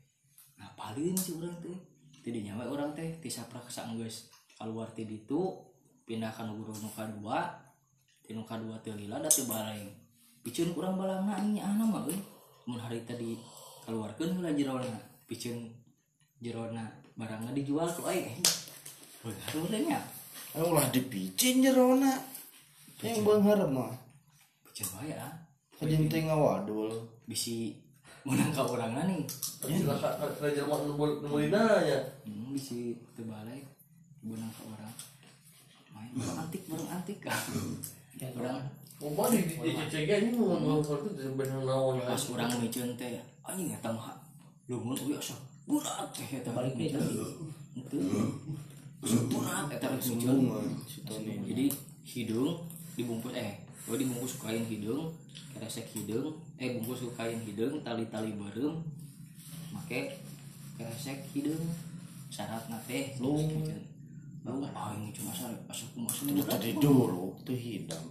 ngapalin 0.59 1.15
si 1.15 1.35
urang 1.35 1.55
teh? 1.63 1.75
Tidinya 2.19 2.57
we 2.59 2.65
urang 2.67 2.91
teh 2.97 3.21
tisaprak 3.21 3.69
saenggeus 3.71 4.33
keluar 4.55 4.89
ti 4.91 5.03
ditu 5.03 5.51
pindah 6.07 6.31
ka 6.31 6.47
nu 6.47 6.57
guru 6.57 6.73
nu 6.79 6.89
kadua 6.89 7.43
ti 8.23 8.31
nu 8.31 8.47
kadua 8.47 8.79
teh 8.79 8.95
lila 8.95 9.19
da 9.19 9.29
teu 9.29 9.45
baleng 9.45 9.91
piceun 10.41 10.71
urang 10.73 10.95
balangna 10.95 11.37
anjing 11.37 11.61
ana 11.61 11.85
mah 11.85 12.05
mun 12.65 12.79
harita 12.81 13.13
di 13.13 13.37
keluarkeun 13.85 14.37
heula 14.37 14.49
jerona 14.57 14.97
piceun 15.29 15.69
jerona 16.41 17.04
barangna 17.15 17.51
dijual 17.55 17.87
ku 17.87 18.03
aing 18.07 18.43
Bener 19.25 19.81
nya 19.81 19.99
anu 20.55 20.77
lah 20.77 20.87
dipicin 20.93 21.59
jerona 21.59 22.13
yang 23.03 23.25
beungheureum 23.25 23.75
mah. 23.75 23.91
Piceun 24.69 25.01
wae 25.01 25.11
ah 25.17 25.33
kajin 25.81 26.07
teh 26.07 26.23
ngawadul 26.23 26.93
bisi 27.27 27.75
menang 28.23 28.53
ka 28.53 28.63
urangna 28.63 29.03
nih. 29.09 29.25
Tapi 29.59 29.81
silakan 29.81 30.13
ke 30.39 30.47
Jerman 30.53 30.79
nu 30.87 30.93
mulina 31.27 31.81
nya. 31.81 31.99
hmm, 32.23 32.53
bisi 32.53 32.95
teu 33.17 33.25
balek 33.25 33.65
menang 34.23 34.51
ka 34.53 34.63
urang 34.69 34.93
main 35.91 36.11
barang 36.13 36.37
antik. 36.39 36.61
Barang 36.69 36.91
antik 36.93 37.19
urang 38.39 38.61
Mau 38.95 39.27
di 39.27 39.43
di 39.43 39.75
CCG 39.75 40.07
ini 40.23 40.39
mau 40.39 40.55
mau 40.55 40.79
itu 40.79 41.27
benar 41.35 41.61
naon 41.67 41.99
pas 41.99 42.23
urang 42.31 42.47
miceun 42.63 42.95
teh 42.95 43.19
anjing 43.43 43.75
eta 43.75 43.91
mah 43.91 44.15
lumun 44.71 44.95
uy 44.95 45.19
asa 45.19 45.35
bulat 45.35 45.54
teh 46.13 46.27
eta 46.41 46.49
balik 46.53 46.73
teh 46.77 46.93
itu. 47.75 47.97
Bulat 49.05 49.69
eta 49.73 49.87
si 49.97 50.17
Tony 51.05 51.33
jadi 51.49 51.65
hidung 52.05 52.61
dibungkus 52.95 53.33
eh 53.33 53.59
gue 53.85 53.97
dibungkus 54.01 54.37
ku 54.37 54.49
kain 54.49 54.65
hidung 54.65 55.13
keresek 55.53 55.85
hidung 55.93 56.37
eh 56.57 56.77
bungkus 56.77 57.05
ku 57.05 57.11
kain 57.13 57.37
hidung 57.41 57.81
tali-tali 57.85 58.33
berem 58.37 58.81
make 59.73 60.21
keresek 60.77 61.25
hidung. 61.33 61.65
Syarat 62.29 62.67
nate 62.67 63.15
lu. 63.21 63.37
lu 64.45 64.61
ah 64.77 64.93
ini 64.93 65.09
cuma 65.09 65.33
syarat 65.33 65.57
asup 65.65 65.89
ku 65.97 66.05
masuk 66.05 66.29
Itu 66.29 66.45
tadi 66.45 66.69
dulu 66.77 67.33
tuh 67.41 67.57
hidang 67.57 68.05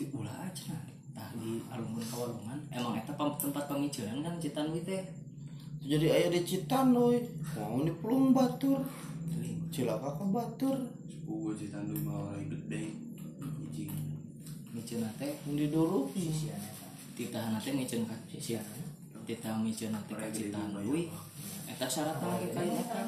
di 0.00 0.04
ulah 0.16 0.48
aja 0.48 0.76
nah 1.12 1.28
di 1.36 1.60
alumni 1.68 2.04
kawalungan 2.08 2.58
emang 2.72 2.96
pam- 3.16 3.36
tempat 3.36 3.64
pemicuran 3.68 4.24
kan 4.24 4.34
citan 4.40 4.72
wi 4.72 4.80
teh 4.80 5.04
jadi 5.80 6.06
ayah 6.12 6.28
di 6.28 6.40
Citandoy 6.44 7.24
mau 7.56 7.80
di 7.80 7.92
Pelung 7.96 8.36
Batur. 8.36 8.84
Cilaka 9.70 10.18
ke 10.18 10.24
Batur. 10.28 10.76
Sepupu 11.08 11.56
Citandu 11.56 11.96
mah 12.04 12.28
orang 12.28 12.52
gede 12.52 13.10
miceun 14.70 15.02
teh 15.18 15.34
yang 15.46 15.56
di 15.58 15.66
dulu. 15.70 16.06
Sisian 16.14 16.58
eta 16.58 16.86
titah 17.14 17.44
nate 17.50 17.70
miceun 17.74 18.06
ka. 18.06 18.16
Sisian 18.30 18.62
titah 19.26 19.58
miceun 19.58 19.90
nate 19.94 20.12
ka 20.14 20.26
citan 20.30 20.74
wi 20.86 21.10
eta 21.66 21.86
syarat 21.86 22.18
lagi 22.22 22.48
kain 22.54 22.74
eta 22.74 23.02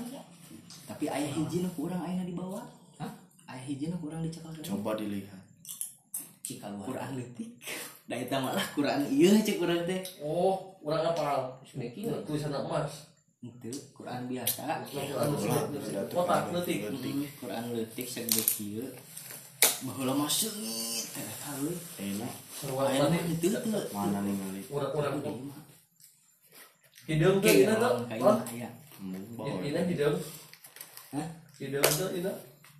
tapi 0.82 1.06
ayah 1.06 1.30
hiji 1.30 1.62
nu 1.62 1.70
kurang 1.78 2.02
ayah 2.02 2.26
di 2.26 2.34
bawah 2.34 2.66
Hah? 2.98 3.10
ayah 3.54 3.64
hiji 3.64 3.90
nu 3.90 3.96
kurang 4.02 4.22
dicekal. 4.26 4.50
Coba 4.58 4.98
dilihat. 4.98 5.38
Cika 6.42 6.74
luar 6.74 6.86
Quran 6.90 7.10
letik 7.22 7.54
da 8.12 8.20
eta 8.20 8.36
malah 8.36 8.60
Quran 8.76 9.08
ieu 9.08 9.32
cek 9.32 9.56
urang 9.56 9.80
teh 9.88 10.04
Oh, 10.20 10.76
urang 10.84 11.00
apal. 11.02 11.56
Tulisan 12.28 12.52
emas. 12.52 13.08
itu 13.42 13.72
Quran 13.90 14.28
biasa 14.30 14.84
Anu 15.18 15.34
kotak 16.12 16.52
letik. 16.52 16.92
Quran 17.40 17.64
letik 17.72 18.06
segede 18.06 18.44
kieu 18.44 18.84
baheula 19.82 20.12
mah 20.14 20.28
seungit 20.28 21.10
teh 21.10 21.26
haleuy 21.42 21.74
enak 21.98 22.30
Seruan 22.54 23.10
henteu 23.10 23.50
teu 23.50 23.82
mana 23.90 24.22
nih 24.22 24.30
ngali 24.30 24.60
Urang-urang 24.68 25.14
Ieu 25.18 25.50
hidung 27.08 27.42
tuh 27.42 27.50
Oke, 27.50 27.66
ina 27.66 27.74
tuh. 27.74 27.82
orang 27.82 28.06
kayak 28.06 28.22
Wah, 28.22 28.38
aya. 28.46 28.68
Bawa. 29.34 29.58
ina 29.58 29.80
hidung. 29.82 30.16
Hah? 31.10 31.26
Hidung 31.58 31.82
tuh 31.98 32.08
ina. 32.14 32.32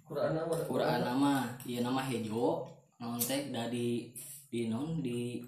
Quran 0.07 0.31
apa? 0.39 0.55
Quran 0.63 0.99
nama, 1.03 1.33
iya 1.67 1.81
nama 1.83 1.99
hejo, 2.07 2.71
non 3.03 3.19
teh 3.19 3.51
di 3.67 4.15
non 4.69 5.01
di 5.01 5.41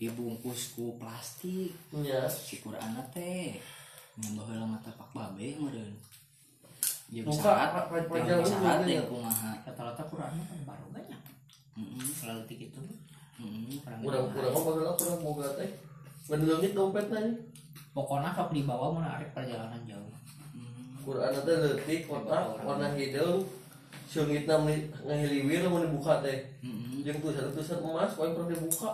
dibungkus 0.00 0.72
ku 0.72 0.96
plastik. 0.96 1.76
Ya. 1.92 2.24
Si 2.24 2.64
Quran 2.64 2.96
teh 3.12 3.60
nyambah 4.16 4.48
heula 4.48 4.64
mata 4.64 4.88
pak 4.96 5.12
babe 5.12 5.60
syarat, 7.38 7.70
pa- 7.70 7.86
pa- 7.86 8.02
jeung 8.02 8.08
panjang 8.08 8.42
syarat 8.42 8.78
dulu, 8.82 8.90
yang 8.90 9.06
ya. 9.06 9.10
kumaha. 9.12 9.52
Rata-rata 9.62 10.02
Qurannya 10.08 10.42
kan 10.42 10.58
baru 10.64 10.86
banyak. 10.90 11.20
Selalu 12.16 12.40
gitu. 12.66 12.80
Heeh. 13.36 13.78
Orang 13.84 14.00
Urang 14.02 14.26
urang 14.32 14.54
apa 14.56 14.70
urang 14.74 14.96
urang 14.96 15.20
boga 15.22 15.48
teh. 15.60 15.70
Ngedelengit 16.26 16.72
dompet 16.74 17.06
tadi. 17.06 17.32
Pokoknya 17.94 18.32
sok 18.34 18.50
dibawa 18.56 18.86
menarik 18.96 19.30
perjalanan 19.36 19.80
jauh. 19.86 20.12
Quran 21.06 21.30
teh 21.46 21.56
leutik 21.62 22.10
kotak 22.10 22.58
warna 22.64 22.90
hidung. 22.96 23.46
Seungitna 24.06 24.62
ngahiliwir 25.02 25.66
mun 25.66 25.82
dibuka 25.84 26.22
teh. 26.22 26.38
Heeh. 26.62 27.02
Jeung 27.02 27.18
tulisan-tulisan 27.20 27.82
emas 27.82 28.14
poe 28.14 28.30
pernah 28.30 28.54
dibuka. 28.54 28.90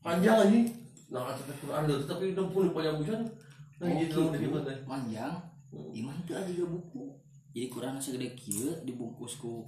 Panjang 0.00 0.48
anjing. 0.48 0.66
Nah, 1.12 1.36
teh 1.36 1.56
Quran 1.60 1.84
leutik 1.84 2.08
tapi 2.08 2.32
udah 2.32 2.46
pun 2.48 2.72
panjang 2.72 2.96
pisan. 3.04 3.22
Nah, 3.78 3.88
gitu 4.00 4.32
gitu. 4.32 4.58
teh. 4.64 4.76
Panjang. 4.88 5.34
Iman 5.74 6.16
teu 6.24 6.34
ada 6.34 6.48
juga 6.48 6.80
buku. 6.80 7.12
Jadi 7.54 7.66
Quran 7.70 8.00
segede 8.02 8.34
kieu 8.34 8.74
dibungkus 8.82 9.38
ku 9.38 9.62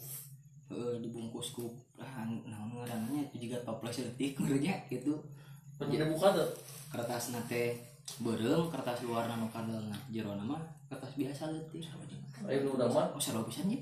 eh, 0.72 0.98
dibungkus 0.98 1.54
ku 1.54 1.70
ah 2.02 2.26
naon 2.26 2.74
ngaranna 2.74 3.14
itu 3.30 3.46
juga 3.46 3.62
toples 3.62 4.02
leutik 4.02 4.34
menurutnya 4.40 4.74
gitu. 4.90 5.22
Pernah 5.78 6.02
dibuka 6.02 6.34
tuh. 6.34 6.50
kertas 6.96 7.34
nate 7.34 7.76
berem 8.22 8.70
kertas 8.70 9.02
luar 9.02 9.26
nu 9.34 9.50
kandelna 9.50 9.98
jero 10.08 10.32
mah 10.38 10.62
kertas 10.86 11.12
biasa 11.18 11.50
leutik 11.50 11.84
Ayo 12.46 12.68
urang 12.76 12.92
mah 12.92 13.06
oh 13.16 13.20
sarua 13.20 13.42
pisan 13.48 13.72
ye 13.72 13.80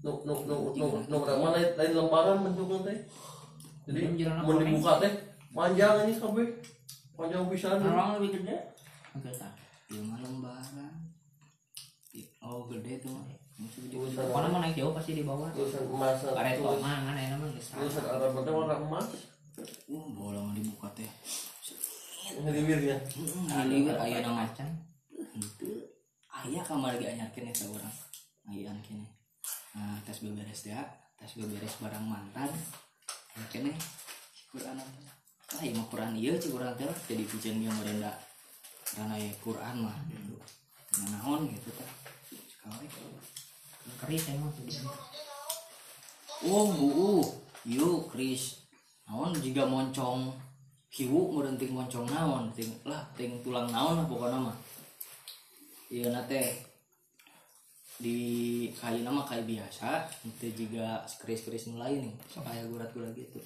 Baru. 0.00 0.24
nu 0.24 0.32
nu 0.32 0.34
nu 0.48 0.56
nu 0.76 0.86
nu 1.08 1.16
urang 1.20 1.38
mah 1.40 1.50
lain 1.52 1.68
lain 1.76 1.92
lembaran 1.92 2.36
bentuknya 2.40 2.78
teh. 2.88 2.98
Jadi 3.86 4.24
apa, 4.24 4.50
dibuka 4.56 4.92
teh 4.98 5.12
panjang 5.52 6.00
anjing 6.00 6.18
kabeh. 6.18 6.48
Panjang 7.16 7.44
pisan. 7.52 7.80
Orang 7.80 8.16
lebih 8.20 8.40
gede. 8.40 8.56
Oke, 9.12 9.30
tak. 9.34 9.52
mah 9.90 10.18
lembaran 10.22 10.90
oh 12.40 12.66
gede 12.66 13.04
tuh 13.04 13.12
Pokoknya 13.60 14.48
mau 14.48 14.64
naik 14.64 14.72
jauh 14.72 14.96
pasti 14.96 15.12
di 15.12 15.24
bawah. 15.28 15.52
tulisan 15.52 15.84
emas. 15.84 16.16
Karet 16.24 16.56
tulis- 16.56 16.80
mangan 16.80 17.12
enak 17.12 17.36
mah 17.36 17.48
geus. 17.52 17.68
Tulisan 17.76 18.04
Arab 18.08 18.32
teh 18.40 18.52
warna 18.56 18.76
emas. 18.80 19.06
uh 19.92 20.06
bola 20.16 20.40
mah 20.40 20.56
dibuka 20.56 20.88
teh 20.96 21.04
Ngeliwirnya. 22.40 22.96
heeh 22.96 23.40
ngaliwir 23.52 23.96
aya 24.00 24.24
nama 24.24 24.48
macan. 24.48 24.70
henteu 25.36 25.76
aya 26.32 26.60
kamar 26.64 26.96
lagi 26.96 27.04
anyarkeun 27.12 27.52
eta 27.52 27.66
urang 27.68 27.96
aya 28.48 28.72
kene 28.80 29.04
nah 29.70 29.94
tes 30.02 30.18
beberes 30.24 30.66
teh 30.66 30.74
tes 31.20 31.32
beberes 31.36 31.74
barang 31.78 32.06
mantan. 32.06 32.50
Aya 33.36 33.46
kene 33.52 33.72
Quran 34.50 34.76
ah 34.80 35.60
ieu 35.62 35.74
mah 35.76 35.86
Quran. 35.90 36.16
Ieu 36.16 36.34
cik 36.38 36.54
urang 36.54 36.74
teh 36.78 36.86
jadi 37.10 37.22
piceun 37.26 37.62
ge 37.62 37.70
merenda 37.70 38.12
karena 38.96 39.14
ya 39.14 39.30
Quran 39.42 39.86
mah 39.86 39.98
gitu. 40.10 40.34
Nah 40.98 41.06
naon 41.18 41.46
gitu 41.50 41.70
teh. 41.74 41.90
Sekali. 42.30 42.86
Keris 44.00 44.32
emang 44.32 44.50
tuh. 44.54 44.64
oh 46.46 46.70
uh 46.72 47.26
yuk 47.68 48.08
Kris 48.10 48.64
naon 49.06 49.34
jika 49.38 49.68
moncong. 49.68 50.32
Hiu 50.90 51.30
meureun 51.30 51.54
ting 51.54 51.70
moncong 51.70 52.10
naon 52.10 52.50
ting 52.50 52.70
lah 52.82 53.06
ting 53.14 53.38
tulang 53.46 53.70
naon 53.70 54.02
lah 54.02 54.06
pokoknya 54.10 54.38
mah. 54.50 54.56
Iya 55.90 56.10
nate 56.10 56.69
di 58.00 58.18
kayu 58.72 59.04
nama 59.04 59.20
kayu 59.22 59.44
biasa 59.46 60.08
itu 60.24 60.64
juga 60.66 61.04
keris-keris 61.20 61.68
mulai 61.68 62.00
nih 62.00 62.14
kayak 62.32 62.66
gurat-gurat 62.66 63.12
gitu 63.12 63.36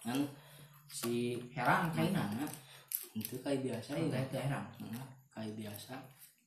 kan 0.00 0.22
si 0.86 1.34
Herang 1.50 1.90
kainan. 1.90 2.30
Nah, 2.38 2.46
itu 3.12 3.34
kayu 3.42 3.58
biasa 3.60 3.98
ya 3.98 4.06
Kayak 4.06 4.30
itu 4.30 4.36
herang. 4.38 4.66
Nah, 4.86 5.06
kayu 5.34 5.52
biasa 5.58 5.98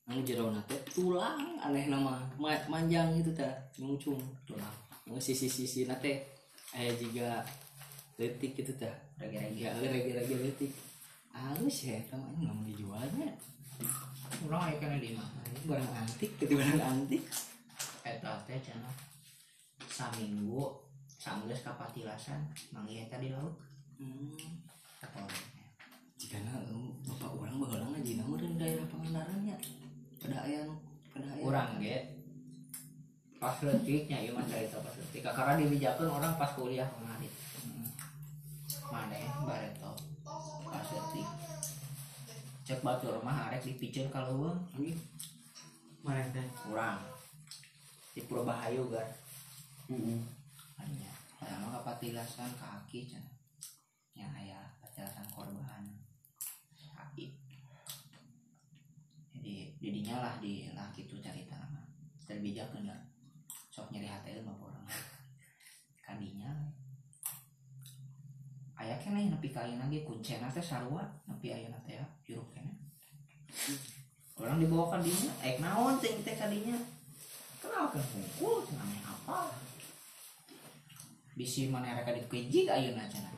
anu 0.08 0.24
jero 0.24 0.50
nate 0.50 0.74
tulang 0.90 1.38
aneh 1.60 1.86
nama 1.86 2.18
Ma- 2.40 2.66
manjang 2.66 3.14
gitu 3.14 3.30
teh 3.30 3.52
ngungcung 3.78 4.18
Tulang. 4.48 4.74
Anu 5.06 5.20
sisi-sisi 5.20 5.86
nate 5.86 6.26
aya 6.74 6.90
juga 6.96 7.44
letik 8.16 8.56
gitu 8.56 8.74
teh 8.74 8.90
Regi-regi. 9.20 9.68
ya 9.68 9.76
lagi-lagi 9.76 10.34
letik 10.40 10.72
halus 11.30 11.78
ya 11.86 12.00
teman 12.10 12.32
nggak 12.36 12.56
mau 12.56 12.66
dijualnya 12.66 13.30
Ulang 14.48 14.64
aya 14.72 14.76
kana 14.80 14.98
di 15.00 15.16
mana? 15.16 15.40
barang 15.60 15.92
antik 15.92 16.32
gitu 16.40 16.56
barang 16.56 16.80
antik? 16.92 17.24
Eta 18.08 18.32
teh 18.48 18.60
cenah 18.64 18.96
saminggu 19.92 20.64
sanggeus 21.06 21.60
ka 21.68 21.76
patilasan 21.76 22.48
manggih 22.72 23.04
eta 23.04 23.20
di 23.20 23.36
laut. 23.36 23.60
hmm. 24.00 24.40
Atau 25.04 25.28
jika 26.20 26.40
bapak 27.08 27.32
orang 27.36 27.60
baheula 27.60 27.86
ngaji 27.96 28.20
meureun 28.20 28.56
daerah 28.60 28.88
Pangandaran 28.88 29.40
ya. 29.44 29.58
Pada 30.20 30.38
aya 30.48 30.60
nu- 30.68 30.84
pada 31.12 31.28
aya 31.36 31.42
urang 31.44 31.80
ge. 31.80 31.98
Pas 33.40 33.56
leutiknya 33.64 34.20
ieu 34.20 34.36
mah 34.36 34.44
carita 34.44 34.80
pas 34.84 34.96
leutik. 34.96 35.24
Karena 35.24 35.56
dibijakeun 35.60 36.12
orang 36.12 36.36
pas 36.36 36.52
kuliah 36.56 36.88
kemarin. 36.92 37.32
Maneh 38.92 39.24
bareto 39.44 39.89
pas 39.89 39.89
leutik 39.89 39.89
cek 42.70 42.86
batur 42.86 43.18
mah 43.26 43.50
arek 43.50 43.66
dipicen 43.66 44.14
ka 44.14 44.30
leuweung 44.30 44.62
Anjing. 44.78 44.94
mana 46.06 46.22
teh? 46.30 46.46
urang 46.70 47.02
di 48.14 48.22
Purbahayu 48.30 48.86
kan 48.94 49.10
Heeh. 49.90 50.22
hanya 50.78 51.10
saya 51.42 51.58
mah 51.66 51.82
kapatilasan 51.82 52.54
kaki 52.54 53.10
cenah 53.10 53.34
nya 54.14 54.30
aya 54.38 54.62
patilasan 54.78 55.26
korban. 55.34 55.82
Kaki. 56.94 57.34
Jadi 59.34 59.74
didinya 59.82 60.22
lah 60.22 60.38
di 60.38 60.70
lah 60.70 60.94
gitu 60.94 61.18
cerita 61.18 61.58
nama 61.58 61.82
terbijakeun 62.30 62.86
lah 62.86 63.02
sok 63.74 63.90
nyari 63.90 64.06
hati 64.06 64.46
mah 64.46 64.54
orang 64.62 64.86
kadinya 66.06 66.54
aya 68.80 68.96
keneh 68.96 69.28
nepi 69.28 69.52
ka 69.52 69.68
ayeuna 69.68 69.92
ge 69.92 70.08
kuncena 70.08 70.48
teh 70.48 70.64
sarua 70.64 71.04
nepi 71.28 71.52
ayeuna 71.52 71.76
teh 71.84 72.00
ya 72.00 72.06
juruk 72.24 72.48
keneh 72.56 72.80
orang 74.40 74.56
dibawa 74.56 74.96
dinya 75.04 75.32
ek 75.44 75.60
naon 75.60 76.00
teh 76.00 76.16
teh 76.24 76.36
kadinya? 76.40 76.80
Kenalkan 77.60 78.00
hungkul 78.00 78.64
cenah 78.64 78.88
meh 78.88 79.04
apa? 79.04 79.52
Bisi 81.36 81.68
mana 81.68 82.00
reka 82.00 82.16
dipejik 82.16 82.72
ayeuna 82.72 83.04
cenah? 83.12 83.36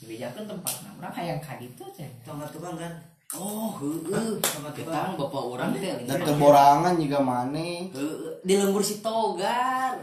Dibejakeun 0.00 0.48
tempatna 0.48 0.88
urang 0.96 1.12
hayang 1.12 1.40
ka 1.44 1.60
ditu 1.60 1.84
cenah 1.92 2.24
Tongkat 2.24 2.48
tukang 2.48 2.80
kan? 2.80 2.92
oh 3.36 3.76
Tongkat 4.40 4.72
tukang. 4.72 4.72
Ketang 4.72 5.20
bapak 5.20 5.42
orang 5.44 5.68
teh 5.76 5.92
dan 6.08 6.18
terborangan 6.24 6.94
juga 6.96 7.20
Heueuh, 7.92 8.40
di 8.40 8.54
lembur 8.56 8.80
si 8.80 9.04
togar. 9.04 10.00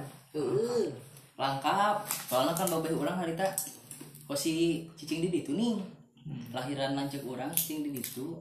Lengkap 1.35 1.95
soalnya 2.29 2.53
kan 2.53 2.69
babeh 2.69 2.93
orang 2.93 3.17
harita 3.17 3.43
kok 4.25 4.37
si 4.37 4.85
cicing 4.97 5.25
di 5.25 5.29
ditu 5.29 5.53
nih. 5.53 5.77
Lahiran 6.49 6.97
lancek 6.97 7.21
orang 7.25 7.53
cicing 7.53 7.85
di 7.85 8.01
ditu 8.01 8.33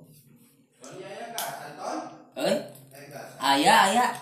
eh? 2.37 2.59
Ayah 3.41 3.93
ayah 3.93 4.13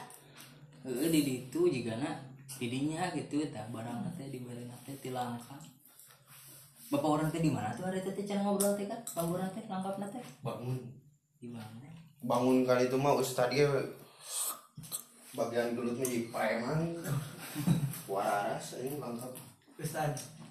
Heueuh, 0.83 1.15
di 1.15 1.23
ditu 1.23 1.71
juga 1.71 1.95
nak. 2.03 2.19
Didinya 2.59 3.11
gitu 3.15 3.43
tah 3.51 3.67
barang 3.71 4.19
teh 4.19 4.27
dibeli 4.31 4.67
teh 4.87 4.95
ti 4.99 5.11
langkap 5.15 5.59
bapak 6.93 7.09
orang 7.09 7.29
teh 7.33 7.41
di 7.41 7.49
mana 7.49 7.73
tuh? 7.73 7.89
Ada 7.89 8.05
teh 8.05 8.27
cara 8.29 8.45
ngobrol 8.45 8.77
teh 8.77 8.85
kan 8.85 9.01
lamburan 9.17 9.49
teh 9.57 9.65
langkap 9.65 9.97
teh? 10.13 10.23
Bangun. 10.45 10.79
Di 11.41 11.49
mana? 11.49 11.89
Bangun 12.23 12.69
kali 12.69 12.87
itu 12.87 12.97
mah 13.01 13.17
ustad 13.17 13.49
dia 13.49 13.67
bagian 15.33 15.73
gelutnya 15.73 16.05
jadi 16.05 16.29
preman. 16.29 17.01
Waras 18.13 18.77
ini 18.77 19.01
lengkap. 19.01 19.33
Ustaz. 19.81 20.42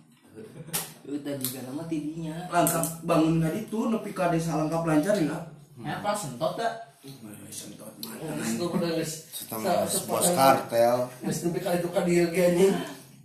Tadi 1.22 1.44
juga 1.44 1.60
nama 1.68 1.84
tidinya. 1.86 2.36
Lengkap 2.48 2.86
bangun 3.04 3.44
kali 3.44 3.60
itu 3.68 3.80
nepi 3.92 4.12
ka 4.16 4.32
desa 4.32 4.56
lengkap 4.56 4.84
lancar 4.88 5.16
enggak 5.20 5.44
ya 5.82 5.98
pas 6.06 6.14
sentot 6.14 6.54
dah? 6.56 6.74
Sentot? 7.50 7.90
Geus 8.02 9.14
setengah 9.34 9.86
bos 9.86 10.28
kartel. 10.38 10.98
Geus 11.26 11.40
nepi 11.50 11.60
ka 11.60 11.74
itu 11.76 11.90
ka 11.90 12.02
dieu 12.06 12.30
ge 12.30 12.72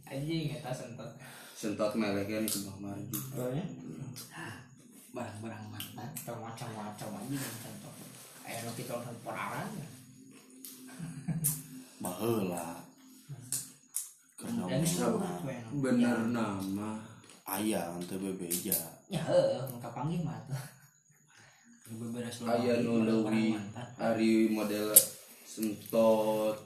anjing. 0.09 0.57
eta 0.57 0.73
sentot. 0.73 1.11
Sentot 1.57 1.93
melekan 1.97 2.49
ke 2.49 2.59
bawah 2.65 2.79
marju 2.81 3.19
barang-barang 5.17 5.65
mantan. 5.73 6.09
Atau 6.13 6.37
macam-macam 6.41 7.09
anjing 7.25 7.41
sentot. 7.61 7.95
Nu 8.47 8.73
kita 8.73 8.93
orang 8.97 9.17
peraran 9.21 9.69
baheula 11.97 12.87
karena 14.36 14.36
dan 14.36 14.36
seru 14.36 14.36
umurna 14.36 14.36
we 14.36 14.36
nu. 14.36 14.36
Bener 15.77 16.19
nama 16.31 17.01
aya 17.47 17.93
teu 18.07 18.19
bebeja. 18.19 18.79
Ya 19.07 19.23
heuh 19.23 19.67
engka 19.71 19.91
panggih 19.95 20.23
mah 20.27 20.39
tuh 20.51 20.59
beberes 21.99 22.43
aya 22.43 22.83
nu 22.83 23.07
leuwih 23.07 23.55
hari 23.99 24.51
model 24.51 24.91
sentot 25.47 26.59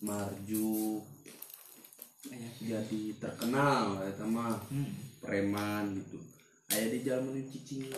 marju. 0.00 1.04
Jadi 2.60 3.16
terkenal 3.16 4.00
eta 4.04 4.24
mah. 4.24 4.60
Preman 5.20 6.00
gitu. 6.00 6.16
Aya 6.72 6.88
di 6.88 7.04
jalan 7.04 7.44
cicing 7.44 7.92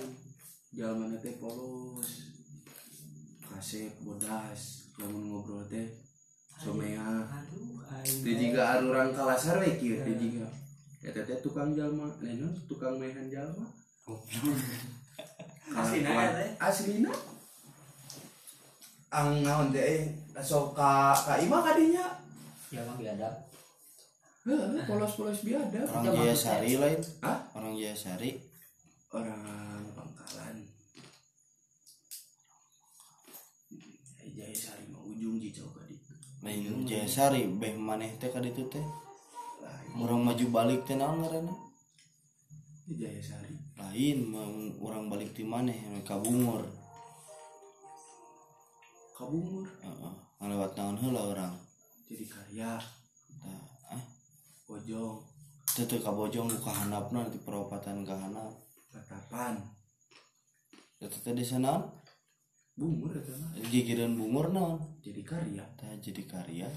jalan 0.75 1.15
teh 1.23 1.39
polos. 1.39 2.35
Kasep 3.47 4.03
bodas 4.03 4.91
lamun 4.99 5.31
ngobrol 5.31 5.63
teh 5.71 5.87
somea. 6.63 7.27
Jika 8.23 8.63
anu 8.79 8.95
urang 8.95 9.11
kalasar 9.11 9.59
we 9.59 9.75
kieu 9.79 9.99
teh 10.07 10.15
jika 10.15 10.47
eta 11.03 11.27
teh 11.27 11.39
tukang 11.43 11.75
jalma 11.75 12.07
lain 12.23 12.47
tukang 12.71 12.99
mehan 12.99 13.27
jalma. 13.27 13.67
Aslina 15.73 16.11
ya, 16.11 16.31
teh? 16.37 16.51
aslina 16.59 17.13
ang 19.11 19.43
naon 19.43 19.75
teh 19.75 19.83
eh 19.83 20.03
sok 20.43 20.75
ka 20.79 21.15
ka 21.15 21.39
imah 21.43 21.63
kadinya 21.63 22.07
ya 22.71 22.83
mah 22.87 22.97
biadab. 22.99 23.35
Heeh, 24.43 24.83
polos-polos 24.91 25.47
biadab. 25.47 25.87
Orang 25.87 26.19
Jaya 26.19 26.35
Sari 26.35 26.75
lain. 26.75 26.99
Hah? 27.23 27.39
orang 27.55 27.79
Jaya 27.79 27.95
Sari. 27.95 28.43
Orang 29.15 29.39
pangkalan 29.95 30.67
Jaya 34.19 34.57
Sari 34.57 34.91
mah 34.91 35.03
ujung 35.07 35.39
jijau 35.39 35.71
kadi 36.43 36.67
lain 36.67 36.83
Jaya 36.83 37.07
Sari 37.07 37.47
beh 37.47 37.79
maneh 37.79 38.19
teh 38.19 38.27
ka 38.27 38.43
ditu 38.43 38.67
teh. 38.67 38.83
Orang 39.95 40.27
maju 40.27 40.45
balik 40.51 40.83
teh 40.83 40.99
naon 40.99 41.23
ngaranna? 41.23 41.55
Jaya 42.91 43.23
Sari. 43.23 43.55
Lain 43.79 44.35
orang 44.83 45.07
balik 45.07 45.31
di 45.39 45.47
maneh 45.47 45.79
ka 46.03 46.19
Bungur 46.19 46.67
kabumur? 49.15 49.71
Heeh 49.87 50.15
ngalewat 50.43 50.75
naon 50.75 50.99
heula 50.99 51.31
orang 51.31 51.55
jadi 52.11 52.27
karya. 52.27 52.73
Tah, 53.39 53.95
eh 53.95 54.03
pojong 54.67 55.23
teu 55.79 55.87
teu 55.87 56.03
ka 56.03 56.11
bojong 56.11 56.51
nu 56.51 56.59
kahanapna 56.59 57.31
di 57.31 57.39
peropatan 57.39 58.03
kahanap 58.03 58.51
tatapan. 58.91 59.63
Teh 60.99 61.35
di 61.35 61.47
sana 61.47 62.02
bumur 62.73 63.13
eta 63.13 63.37
mah 63.37 63.53
gigireun 63.69 64.17
bungur 64.17 64.49
naon 64.49 64.81
jadi 65.05 65.23
karya. 65.27 65.65
Tah 65.77 65.93
jadi 66.01 66.23
karya. 66.25 66.69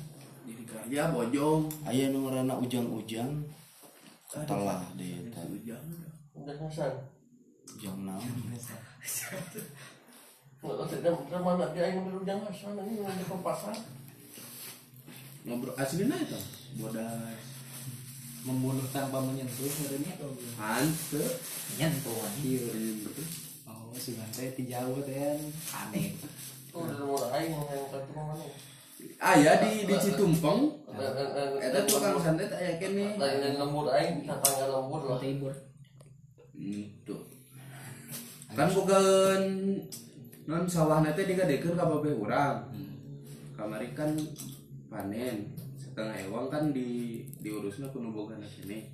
Jadi 0.45 0.63
karya 0.67 1.13
bojong. 1.13 1.69
Aya 1.87 2.11
nu 2.11 2.27
ngaranna 2.27 2.57
ujang-ujang. 2.59 3.31
Telah 4.29 4.83
di 4.97 5.23
eta 5.23 5.41
ujang. 5.45 5.85
Udah 6.35 6.55
hasan. 6.59 6.93
ujang 7.77 7.99
ini 12.81 12.99
yang 12.99 13.15
di 13.15 13.25
pasar. 13.45 13.77
ngobrol 15.45 15.77
aslinya 15.77 16.17
itu. 16.17 16.39
Bodas. 16.81 17.37
Membunuh 18.45 18.85
tanpa 18.89 19.21
menyentuh 19.21 19.69
sebenarnya 19.69 20.21
hante 20.57 21.25
nyentuh 21.77 22.17
anjing 22.25 22.65
si 23.95 24.19
teh 24.35 24.51
ti 24.53 24.63
jauh 24.67 24.99
teh 25.03 25.39
aneh 25.71 26.11
aya 29.19 29.51
di 29.63 29.87
di 29.87 29.95
Citumpeng 29.95 30.75
eta 31.59 31.79
tukang 31.87 32.19
santet 32.19 32.51
aya 32.51 32.75
kene 32.79 33.15
Lain 33.15 33.55
lembur 33.59 33.87
aing, 33.91 34.23
tetangga 34.23 34.65
lembur 34.71 35.01
lah. 35.07 35.19
tibur. 35.19 35.53
Itu 36.55 37.17
kan 38.55 38.71
bukan 38.71 39.41
non 40.47 40.63
sawah 40.63 41.03
nanti 41.03 41.27
digadekeun 41.27 41.75
ka 41.75 41.83
babeh 41.83 42.15
urang. 42.15 42.71
Kamari 43.55 43.91
kan 43.91 44.15
panen. 44.87 45.51
Setengah 45.75 46.15
ewang 46.27 46.47
kan 46.47 46.71
di 46.71 47.23
diurusnya 47.39 47.91
kuno 47.91 48.11
boga 48.11 48.35
sini 48.43 48.87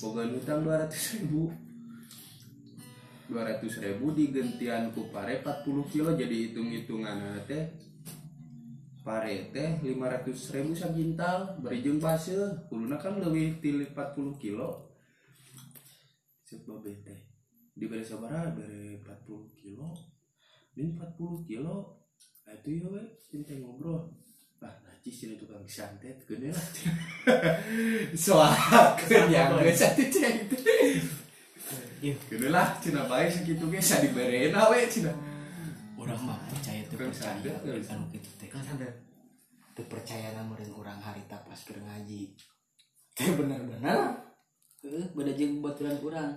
boga 0.00 0.22
hutang 0.28 0.64
dua 0.64 0.84
ratus 0.84 1.18
ribu 1.18 1.48
dua 3.32 3.48
ratus 3.48 3.80
ribu 3.80 4.12
digentian 4.12 4.92
ku 4.92 5.08
pare 5.08 5.40
40 5.40 5.88
kilo 5.88 6.12
jadi 6.12 6.36
hitung 6.52 6.68
hitungan 6.68 7.40
teh. 7.48 7.64
Pare 9.00 9.48
teh 9.48 9.80
lima 9.80 10.12
ratus 10.12 10.52
ribu 10.52 10.76
sagintal 10.76 11.56
berijeng 11.64 11.96
base 11.96 12.36
kuluna 12.68 13.00
kan 13.00 13.16
lebih 13.16 13.56
til 13.64 13.88
40 13.88 14.36
kilo. 14.36 14.92
Babe 16.52 16.92
teh 17.00 17.20
diberi 17.72 18.04
sabaraha 18.04 18.52
beri 18.52 19.00
40 19.00 19.56
kilo. 19.56 19.96
Ini 20.76 20.92
40 20.92 21.48
kilo 21.48 22.04
nah, 22.44 22.52
itu 22.52 22.84
ya 22.84 22.86
we 22.92 23.00
cinta 23.32 23.56
ngobrol. 23.56 24.12
Ah 24.60 24.76
najis 24.84 25.26
ini 25.26 25.34
tukang 25.40 25.66
santet 25.66 26.22
gede 26.22 26.54
lah 26.54 26.66
soalnya 28.22 29.26
yang 29.26 29.58
gue 29.58 29.74
santet 29.74 30.06
cek 30.14 30.46
gede 32.02 32.48
lah 32.50 32.76
cina 32.82 33.06
baik 33.06 33.30
segitu 33.30 33.70
ge 33.70 33.80
sa 33.80 34.02
diberein 34.02 34.52
we 34.52 34.86
cina. 34.90 35.12
Orang 35.98 36.18
mah 36.26 36.38
percaya 36.50 36.82
tuh 36.90 36.98
Bukan 36.98 37.14
percaya. 37.14 37.38
Sadar, 37.38 37.56
we 37.62 37.70
guys. 37.78 37.86
kan 37.88 37.98
gitu 38.10 38.28
teh. 38.40 38.48
Kan 38.50 38.62
sadar. 38.66 38.92
tuh 39.72 39.86
percaya 39.88 40.36
namun 40.36 40.60
orang 40.76 41.00
harita 41.00 41.40
pas 41.46 41.60
keur 41.64 41.80
ngaji. 41.80 42.36
Teh 43.16 43.28
bener-bener 43.32 44.20
eh 44.82 45.06
beda 45.14 45.32
jeung 45.38 45.62
baturan 45.62 45.96
urang. 46.02 46.32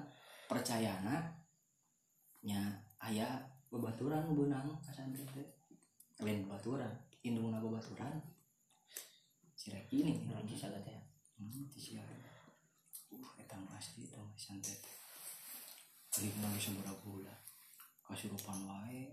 Percayana 0.46 1.34
nya 2.46 2.62
aya 3.02 3.26
babaturan 3.74 4.30
beunang 4.32 4.78
kasantren 4.86 5.26
teh 5.34 5.48
lain 6.22 6.46
babaturan 6.46 6.94
indungna 7.26 7.58
babaturan. 7.58 8.22
Sirek 9.58 9.90
ini 9.90 10.30
Najis 10.30 10.70
agak 10.70 10.86
teh. 10.86 11.06
hmm 11.36 11.68
teu 11.68 11.80
sia 11.84 12.04
uh 13.12 13.30
eta 13.36 13.56
mah 13.60 13.76
asli 13.76 14.08
eta 14.08 14.20
mah 14.24 14.32
Balik 16.16 16.34
nang 16.40 16.56
sabaraha 16.56 16.96
bulan 17.02 17.40
kasurupan 18.02 18.58
wae 18.64 19.04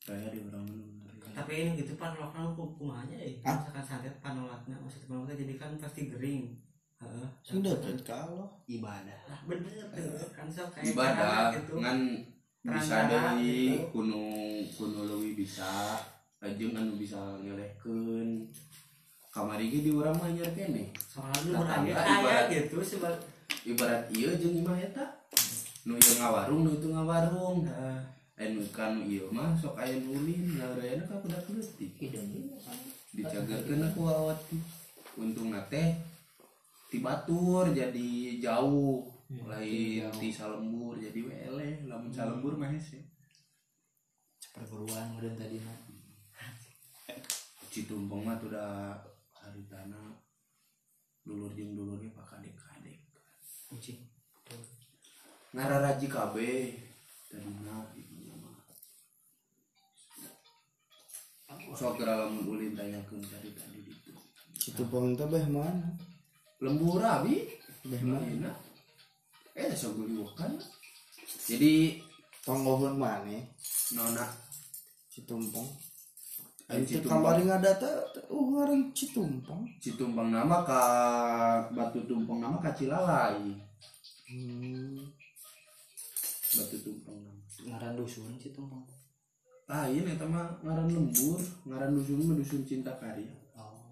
kayak 0.00 0.32
di 0.32 0.38
orang 0.42 0.66
mana 0.66 1.30
Tapi 1.30 1.52
ini 1.62 1.78
gitu 1.78 1.94
pan 1.94 2.16
lokal 2.16 2.50
kumanya 2.50 3.14
ya. 3.14 3.30
Misalkan 3.38 3.78
santet 3.80 4.14
panolaknya 4.18 4.74
maksud 4.74 5.06
panolaknya 5.06 5.38
jadi 5.38 5.54
kan 5.56 5.70
pasti 5.76 6.10
gering. 6.10 6.58
Heeh. 6.98 7.28
sing 7.40 7.62
deket 7.62 8.02
ka 8.02 8.26
Allah 8.26 8.50
ibadah 8.66 9.20
Lah 9.24 9.40
bener 9.46 9.72
tuh. 9.88 10.26
Kan 10.28 10.50
sok 10.50 10.68
kayak 10.74 10.90
ibadah 10.90 11.54
gitu. 11.54 11.78
ngan 11.78 11.98
bisa 12.60 12.96
dari 13.06 13.54
gitu. 13.72 13.88
kuno 13.88 14.20
kuno 14.68 15.00
leuwih 15.06 15.32
bisa 15.32 15.96
lajeng 16.36 16.74
anu 16.74 16.92
bisa 16.94 17.16
ngelehkeun 17.40 18.44
kamari 19.30 19.70
ge 19.70 19.80
di 19.80 19.90
urang 19.90 20.12
mah 20.12 20.28
anyar 20.28 20.50
kene 20.50 20.92
Soalnya 20.98 21.56
Nah, 21.56 21.64
tangga 21.64 21.94
kaya 21.94 22.18
ibarat- 22.18 22.48
gitu 22.50 22.78
sebab 22.82 23.14
ibarat 23.68 24.08
ieu 24.14 24.32
jeung 24.40 24.56
imah 24.64 24.78
eta. 24.80 25.04
Nu 25.84 25.96
ieu 25.96 26.14
ngawarung 26.16 26.60
nu 26.64 26.70
itu 26.76 26.88
ngawarung. 26.88 27.66
Heeh. 27.68 28.00
anu 28.40 28.64
kan 28.72 28.96
ieu 29.04 29.28
mah 29.28 29.52
sok 29.60 29.76
aya 29.76 30.00
nulin. 30.00 30.56
Ngareana 30.56 31.04
ka 31.04 31.20
juga 31.20 31.40
kan. 32.64 32.78
dicagakeun 33.10 33.82
aku 33.90 34.06
awat 34.06 34.38
untung 35.18 35.50
teh 35.66 35.98
ti 36.88 37.02
batur 37.04 37.68
jadi 37.74 38.40
jauh. 38.40 39.04
Lain 39.30 40.10
ti 40.18 40.28
salembur 40.34 40.98
jadi 40.98 41.20
wele 41.22 41.68
lamun 41.86 42.10
salembur 42.10 42.58
mah 42.58 42.72
hese. 42.72 42.98
Perguruan 44.50 45.14
meureun 45.14 45.38
tadi 45.38 45.60
mah. 45.62 45.78
Citumpong 47.70 48.26
mah 48.26 48.34
udah 48.42 48.98
hari 49.38 49.62
tanah 49.70 50.18
dulur 51.22 51.52
jeung 51.54 51.78
dulurnya 51.78 52.10
pak 52.10 52.26
kadek 52.26 52.56
kadek 53.70 53.78
Ucing. 53.78 54.00
ngararaji 55.54 56.06
mah 57.62 57.86
ibu 57.94 58.14
mah 58.38 58.58
sok 61.78 61.98
kira 61.98 62.18
lamun 62.18 62.50
ulin 62.50 62.74
tanyakeun 62.74 63.22
tadi 63.22 63.50
tadi 63.54 63.78
itu 63.86 64.10
Situ 64.60 64.82
pang 64.90 65.14
teh 65.14 65.26
beh 65.26 65.46
mana? 65.46 65.86
lembur 66.60 66.98
abi 67.02 67.46
Beh 67.86 68.02
mana? 68.02 68.26
Enak. 68.26 68.56
eh 69.54 69.70
sok 69.74 69.94
wakan 70.18 70.58
jadi 71.46 72.02
Panggohon 72.42 72.98
mana? 72.98 73.38
nona 73.94 74.26
Citumpong. 75.10 75.66
Ayo 75.66 75.89
Ente 76.70 77.02
Citumpong. 77.02 77.10
kamari 77.10 77.42
ngadata 77.50 77.90
uh 78.30 78.44
ngaran 78.54 78.94
Citumpong. 78.94 79.62
Citumpang. 79.82 80.30
Nama 80.30 80.62
ka 80.62 80.82
batu 81.74 81.98
tumpang 82.06 82.38
nama 82.38 82.62
ka 82.62 82.70
Cilalai. 82.70 83.58
Hmm. 84.30 85.02
batu 86.54 86.76
tumpang 86.78 87.18
nama. 87.18 87.42
Ngaran 87.66 87.92
dusun 87.98 88.38
situ 88.38 88.62
mah 88.62 88.86
lain 89.66 90.06
eta 90.06 90.26
mah 90.26 90.46
ngaran 90.62 90.86
lembur. 90.86 91.42
Ngaran 91.66 91.90
dusun 91.98 92.22
mah 92.22 92.38
dusun 92.38 92.62
cinta 92.62 92.94
karya. 93.02 93.34
Oh. 93.58 93.90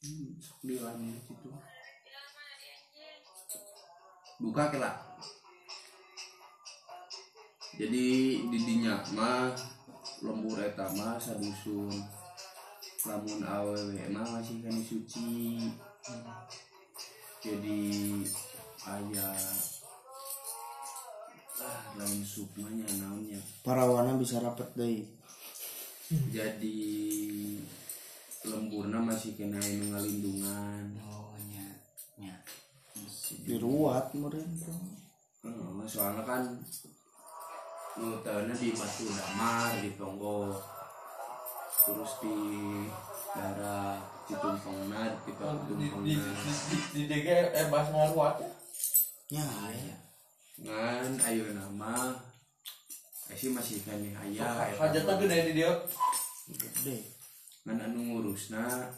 Hmm, 0.00 0.32
sok 0.40 0.64
di 0.64 0.80
lain 0.80 1.20
situ. 1.28 1.48
Buka 4.40 4.72
kela 4.72 5.12
jadi 7.72 8.36
didinya 8.52 9.00
mah 9.16 9.48
lembur 10.22 10.58
eta 10.62 10.86
mah 10.94 11.18
sadusun 11.18 11.90
lamun 13.02 13.42
awewe 13.42 14.06
mah 14.14 14.26
masih 14.38 14.62
kan 14.62 14.78
suci 14.78 15.58
jadi 17.42 17.82
ayah 18.86 19.34
ah 21.62 21.82
lain 21.98 22.22
sukmanya 22.22 22.86
naonnya. 23.02 23.38
Parawana 23.66 24.14
bisa 24.18 24.38
rapet 24.38 24.70
deui. 24.78 25.02
jadi 26.30 26.78
lemburna 28.46 29.02
masih 29.02 29.34
kena 29.34 29.58
anu 29.58 29.90
ngalindungan. 29.90 30.86
Oh 31.02 31.34
nya 31.50 31.66
nya. 32.18 32.34
Diruat 33.42 34.14
meureun 34.14 34.50
bro. 34.58 34.76
Heeh, 35.42 35.86
soalnya 35.90 36.22
kan 36.22 36.42
nutarnya 37.96 38.54
di 38.56 38.72
batu 38.72 39.04
damar 39.12 39.76
di 39.80 39.90
tonggo. 40.00 40.56
Terus 41.82 42.12
di 42.22 42.36
daerah 43.34 43.98
Citumpongna 44.22 45.18
di 45.26 45.32
di 45.32 45.32
Citumpongna 45.34 46.06
di 46.06 46.14
di 46.14 46.76
di 46.94 47.00
DG 47.10 47.28
eh 47.52 47.66
bahas 47.68 47.88
ngaruat 47.90 48.38
ya 49.32 49.44
Ya, 50.62 51.00
ngan 51.02 51.16
ayo 51.26 51.48
nama. 51.56 52.14
Eh 53.32 53.34
sih 53.34 53.50
masih 53.50 53.82
nih 53.82 54.12
ayah 54.14 54.68
hajatnya 54.78 55.16
gede 55.18 55.38
di 55.50 55.52
dia 55.58 55.72
gede. 56.46 56.98
ngan 57.66 57.78
anu 57.78 57.98
ngurusna 58.10 58.92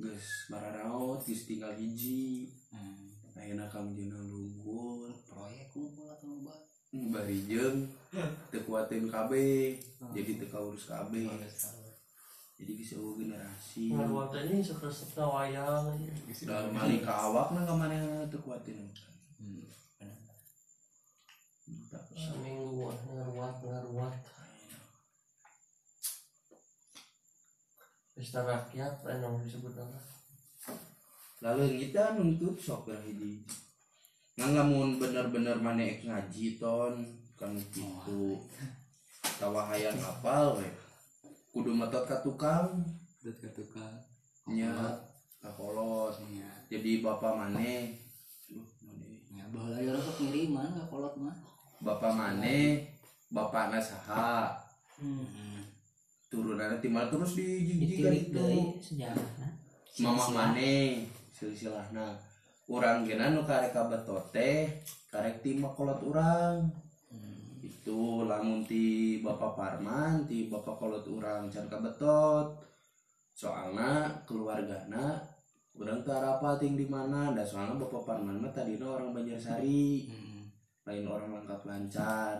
geus 0.00 0.48
mararaot 0.50 1.22
geus 1.22 1.46
tinggal 1.46 1.76
hiji. 1.76 2.50
Hmm. 2.72 3.14
ayeuna 3.38 3.68
kang 3.70 3.94
jeung 3.94 4.10
lumpur. 4.10 5.12
Proyek 5.28 5.70
ngumpul 5.76 6.08
atau 6.10 6.26
loba 6.34 6.54
bari 7.10 7.38
jeung 7.50 7.90
teu 8.48 8.62
kuatin 8.62 9.10
KB 9.10 9.32
jadi 10.14 10.30
teu 10.38 10.48
kaurus 10.50 10.86
KB. 10.86 11.12
Jadi 12.54 12.72
bisa 12.78 12.94
generasi. 12.94 13.90
Ini 13.90 14.62
sekeresep 14.62 15.18
wayang. 15.18 15.90
Dalam 16.46 16.70
mali 16.70 17.02
ka 17.02 17.26
awakna 17.26 17.66
ka 17.66 17.74
manehna 17.74 18.22
teu 18.30 18.38
kuatin 18.46 18.78
hmm. 19.42 19.74
seminggu 22.14 22.94
ngaruat 23.10 23.56
ngaruat 23.58 24.14
pesta 28.14 28.40
rakyat 28.46 29.02
lain 29.02 29.24
yang 29.24 29.34
disebut 29.42 29.74
nama 29.74 30.00
lalu 31.42 31.82
kita 31.82 32.14
nuntut 32.14 32.54
sok 32.56 32.86
hiji 33.02 33.42
nggak 34.34 34.50
lamun 34.50 34.98
bener-bener 34.98 35.56
mana 35.58 35.82
ek 35.82 36.06
ngaji 36.06 36.58
ton. 36.58 36.94
Kan 37.34 37.54
gitu. 37.58 38.38
Tawahayan 39.38 39.98
apal 39.98 40.58
we. 40.58 40.68
Kudu 41.50 41.74
metot 41.74 42.06
ka 42.06 42.22
tukang. 42.22 42.82
Dut 43.22 43.36
ke 43.38 43.48
tukang. 43.54 43.94
Nya 44.50 44.70
ka 45.42 45.50
kolot. 45.54 46.14
Nya 46.30 46.50
jadi 46.66 47.02
bapak 47.02 47.34
mane. 47.34 47.98
Nya 49.34 49.44
baheula 49.50 49.78
ya 49.82 49.94
sok 49.98 50.26
ngiriman 50.26 50.74
ka 50.78 50.84
kolot 50.90 51.14
mah. 51.18 51.36
Bapak 51.84 52.12
mane 52.14 52.94
bapak 53.34 53.74
nasaha 53.74 54.54
hmm. 55.02 55.66
turunannya 56.30 56.78
timal 56.78 57.10
terus 57.10 57.34
dijijikan 57.34 58.14
Ditilik 58.14 58.24
itu. 58.30 58.46
sejarah 58.78 59.28
nah. 59.42 59.52
mama 60.06 60.24
mane 60.30 61.02
silsilahna 61.34 62.14
urang 62.64 63.04
gena 63.04 63.28
nu 63.28 63.44
karek 63.44 63.76
kabetot 63.76 64.32
teh 64.32 64.72
karek 65.12 65.44
ti 65.44 65.60
makolot 65.60 66.00
urang. 66.00 66.64
Itu 67.60 68.24
lamun 68.24 68.64
ti 68.64 69.20
bapak 69.20 69.52
Parman 69.52 70.24
ti 70.24 70.48
bapak 70.48 70.80
kolot 70.80 71.04
urang 71.04 71.52
can 71.52 71.68
kabetot. 71.68 72.56
Soalnya 73.36 74.08
keluargana 74.24 75.20
urang 75.76 76.00
teu 76.00 76.16
arapating 76.16 76.80
di 76.80 76.88
mana. 76.88 77.36
Dan 77.36 77.44
soalnya 77.44 77.76
bapak 77.76 78.08
Parman 78.08 78.40
mah 78.40 78.52
tadina 78.56 78.88
orang 78.88 79.12
Banjarsari. 79.12 80.08
Lain 80.88 81.04
orang 81.04 81.40
lengkap 81.40 81.60
lancar. 81.68 82.36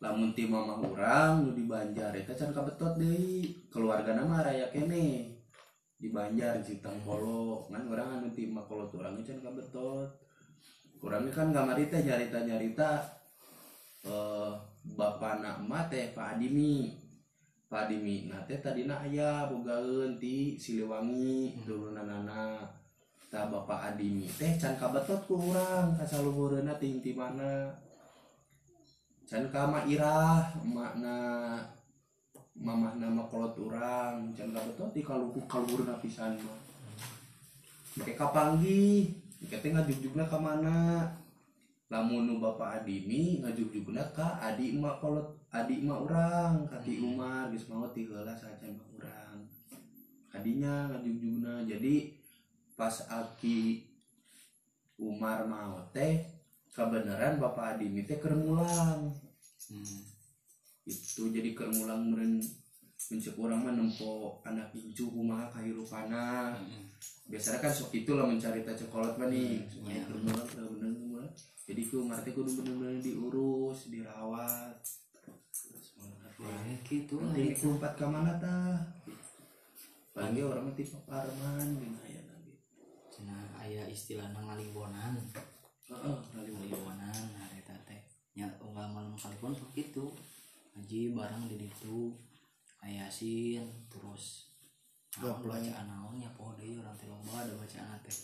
Lamun 0.00 0.32
ti 0.36 0.44
mama 0.48 0.76
urang 0.80 1.48
nu 1.48 1.56
di 1.56 1.64
Banjar 1.64 2.12
eta 2.12 2.36
can 2.36 2.52
kabetot 2.52 3.00
deui. 3.00 3.64
Keluargana 3.72 4.28
mah 4.28 4.44
raya 4.44 4.68
kene 4.68 5.39
di 6.00 6.08
Banjar 6.08 6.64
Citang 6.64 6.96
Polo. 7.04 7.68
Kan 7.68 7.84
orang 7.92 8.24
anu 8.24 8.28
ti 8.32 8.48
mah 8.48 8.64
kolot 8.64 8.88
urang 8.96 9.20
can 9.20 9.38
kabetot 9.44 10.08
kurangnya 11.00 11.32
kan 11.32 11.48
kamari 11.52 11.88
teh 11.88 12.04
nyarita 12.04 12.44
nyarita 12.44 12.90
eh 14.04 14.52
bapak 14.96 15.44
nak 15.44 15.60
mah 15.64 15.84
teh 15.92 16.16
Pak 16.16 16.40
Adimi. 16.40 16.96
Pak 17.68 17.86
Adimi 17.88 18.32
nah 18.32 18.40
teh 18.48 18.58
tadina 18.64 18.96
aya 19.04 19.44
bogaeun 19.46 20.16
ti 20.16 20.56
Siliwangi 20.56 21.60
dulunanana 21.68 22.64
tah 23.28 23.44
bapak 23.52 23.94
Adimi 23.94 24.24
teh 24.28 24.56
can 24.56 24.76
kabetot 24.80 25.28
ku 25.28 25.36
urang 25.36 25.92
kasaluhureunna 26.00 26.80
ting 26.80 27.04
ti 27.04 27.12
mana. 27.12 27.68
Can 29.28 29.46
ka 29.52 29.62
ma 29.68 29.86
irah 29.86 30.52
makna 30.66 31.16
mamah 32.60 33.00
nama 33.00 33.24
kolot 33.32 33.56
urang 33.56 34.36
can 34.36 34.52
kabetot 34.52 34.92
ti 34.92 35.00
kaluku 35.00 35.40
kaluhurna 35.48 35.96
pisan 35.96 36.36
mah. 36.44 36.60
Make 37.96 38.14
kapanggi, 38.14 39.08
Make 39.40 39.56
teh 39.64 39.72
ngajugjugna 39.72 40.28
ka 40.28 40.36
mana? 40.36 41.08
lamun 41.90 42.22
nu 42.22 42.38
bapak 42.38 42.86
adimi 42.86 43.42
ngajugjugna 43.42 44.14
ka 44.14 44.38
adi 44.38 44.78
emak 44.78 45.02
kolot 45.02 45.34
adi 45.50 45.82
emak 45.82 46.00
urang. 46.06 46.54
Kati 46.70 47.02
umar 47.02 47.50
geus 47.50 47.66
maot 47.66 47.90
ti 47.90 48.06
heula 48.06 48.30
sacan 48.36 48.76
emak 48.76 48.90
urang. 48.94 49.38
Adinya 50.30 50.86
ngajugjugna. 50.94 51.66
Jadi 51.66 52.14
pas 52.78 52.94
aki 53.10 53.82
umar 55.02 55.48
maot 55.50 55.90
teh 55.90 56.22
kebenaran 56.70 57.42
bapak 57.42 57.74
adimi 57.74 58.06
teh 58.06 58.22
keur 58.22 58.38
mulang 58.38 59.10
itu 60.90 61.30
jadi 61.30 61.54
keur 61.54 61.70
mulang 61.70 62.10
meureun 62.10 62.42
mencek 63.00 63.32
urang 63.40 63.64
mah 63.64 63.72
nempo 63.72 64.38
anak 64.44 64.76
incu 64.76 65.08
kumaha 65.08 65.48
kahirupana 65.48 66.52
biasanya 67.30 67.58
kan 67.64 67.72
sok 67.72 67.96
itulah 67.96 68.28
mencari 68.28 68.60
cekolot 68.66 69.16
mah 69.16 69.30
nih. 69.32 69.64
Supaya 69.70 70.02
keur 70.04 70.18
mulang 70.20 70.48
keur 70.50 70.66
bener 70.76 70.92
mah 71.14 71.28
jadi 71.64 71.80
ku 71.86 72.02
ngerti 72.10 72.30
kudu 72.34 72.50
bener-bener 72.60 72.98
diurus 72.98 73.88
dirawat. 73.88 74.76
Ya, 76.40 76.56
ya 76.66 76.76
gitu 76.88 77.20
nanti 77.20 77.52
ku 77.56 77.78
empat 77.78 77.94
ke 77.94 78.04
mana 78.04 78.36
tah? 78.42 78.80
Lagi 80.16 80.40
orang 80.42 80.68
mah 80.68 80.74
tipe 80.74 80.98
parman 81.06 81.66
gimana 81.78 82.08
ya 82.10 82.20
nanti 82.26 82.52
Cenah 83.12 83.56
aya 83.60 83.84
istilah 83.88 84.28
ngalimbonan 84.34 85.16
heeh 85.88 86.16
ngalimbonan 86.34 87.16
nah 87.32 87.48
eta 87.54 87.76
teh. 87.88 88.00
Nya 88.34 88.46
unggal 88.60 88.90
malam 88.90 89.14
kalipun 89.16 89.54
kitu 89.72 90.10
ngaji 90.74 91.12
bareng 91.12 91.44
di 91.50 91.56
ditu 91.58 92.14
aya 92.80 93.06
sin 93.12 93.66
terus 93.92 94.50
naon 95.18 95.42
bacaan 95.42 95.86
naon 95.90 96.14
nya 96.22 96.30
poho 96.38 96.54
deui 96.54 96.78
urang 96.78 96.94
teh 96.94 97.10
ada 97.10 97.52
bacaan 97.58 97.98
teh. 98.06 98.14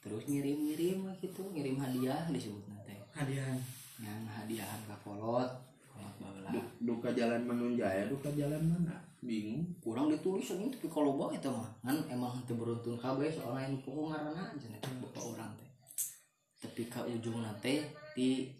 Terus 0.00 0.22
ngirim-ngirim 0.24 1.04
we 1.04 1.12
kitu 1.20 1.42
ngirim 1.52 1.76
hadiah 1.76 2.24
disebutna 2.32 2.78
teh. 2.88 2.96
Hadiah. 3.12 3.52
Yang 4.00 4.24
hadiahan 4.28 4.80
ka 4.88 4.96
kolot 5.04 5.50
kolot 5.92 6.14
bagelah 6.20 6.52
Du- 6.52 6.72
duka 6.84 7.12
jalan 7.12 7.44
menunjaya 7.44 8.08
duka 8.08 8.32
jalan 8.32 8.60
mana? 8.64 8.96
Bingung. 9.20 9.64
Kurang 9.80 10.08
ditulis 10.08 10.48
ini 10.56 10.72
tapi 10.72 10.88
kalau 10.88 11.16
bawa 11.16 11.36
itu 11.36 11.48
mah 11.52 11.68
kan 11.84 11.96
emang 12.08 12.32
teu 12.48 12.56
beruntun 12.56 12.96
kabeh 12.96 13.28
soalnya 13.28 13.68
yang 13.68 13.76
pokok 13.84 14.12
ngaranna 14.12 14.56
cenah 14.56 14.80
teh 14.80 14.92
bapak 15.04 15.24
urang 15.24 15.52
teh. 15.60 15.68
Tapi 16.64 16.82
ka 16.88 17.04
ujung 17.04 17.44
teh 17.60 17.84
ti 18.16 18.56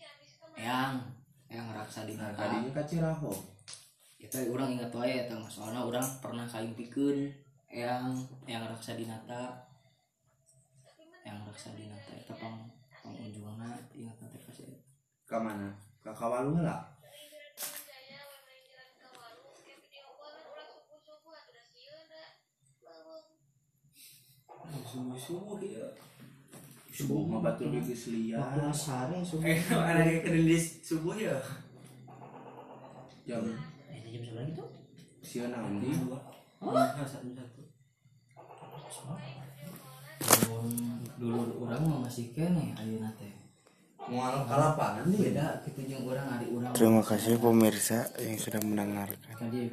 yang 0.61 1.01
yang 1.47 1.67
raksa 1.71 2.03
di 2.05 2.19
nah 2.19 2.31
neraka 2.31 2.43
tadinya 2.47 2.71
ka 2.75 2.83
Ciraho. 2.87 3.33
Itu 4.19 4.39
orang 4.51 4.75
ingat 4.75 4.91
wae 4.91 5.27
eta 5.27 5.39
mah 5.39 5.51
soalnya 5.51 5.87
orang 5.87 6.07
pernah 6.19 6.47
kalimpikeun 6.49 7.31
yang 7.71 8.17
yang 8.47 8.63
raksa 8.67 8.99
di 8.99 9.07
nata. 9.07 9.67
Yang 11.23 11.39
raksa 11.51 11.69
di 11.79 11.87
nata 11.87 12.13
eta 12.15 12.35
pang 12.39 12.67
pang 13.03 13.15
ujungna 13.15 13.79
ingat 13.95 14.17
nanti 14.19 14.39
kasih 14.43 14.67
ke 15.27 15.37
mana? 15.39 15.71
Ke 16.03 16.11
Kawalung 16.15 16.63
lah 16.63 16.97
subuh-subuh 24.97 25.61
ya 25.61 25.85
subuh 26.97 27.29
mah 27.29 27.41
batur 27.45 27.69
di 27.69 27.79
geus 27.85 28.09
liar. 28.09 28.41
sare 28.73 29.21
eh 29.45 29.61
ada 29.93 30.01
yang 30.01 30.25
kerindis 30.25 30.81
subuh 30.81 31.13
ya? 31.13 31.37
Jam. 33.29 33.45
Ini 33.93 34.09
jam 34.17 34.23
sebelah 34.25 34.45
gitu. 34.49 34.65
sieu 35.21 35.45
naon 35.53 35.77
di 35.83 35.93
Ah, 36.57 37.05
satu 37.05 37.29
satu. 37.37 37.63
Dulu 41.21 41.69
orang 41.69 41.83
mah 41.85 41.99
masih 42.09 42.33
kene 42.33 42.73
ayeuna 42.81 43.13
teh. 43.21 43.29
Mual 44.07 44.47
ka 44.47 44.55
lapangan 44.57 45.11
di 45.11 45.19
beda 45.19 45.61
kita 45.67 45.83
jeung 45.83 46.07
urang 46.07 46.31
ari 46.31 46.47
urang 46.47 46.71
Terima 46.71 47.03
kasih 47.03 47.43
pemirsa 47.43 48.07
yang 48.23 48.39
sudah 48.39 48.63
mendengarkan. 48.63 49.35
tadi 49.35 49.67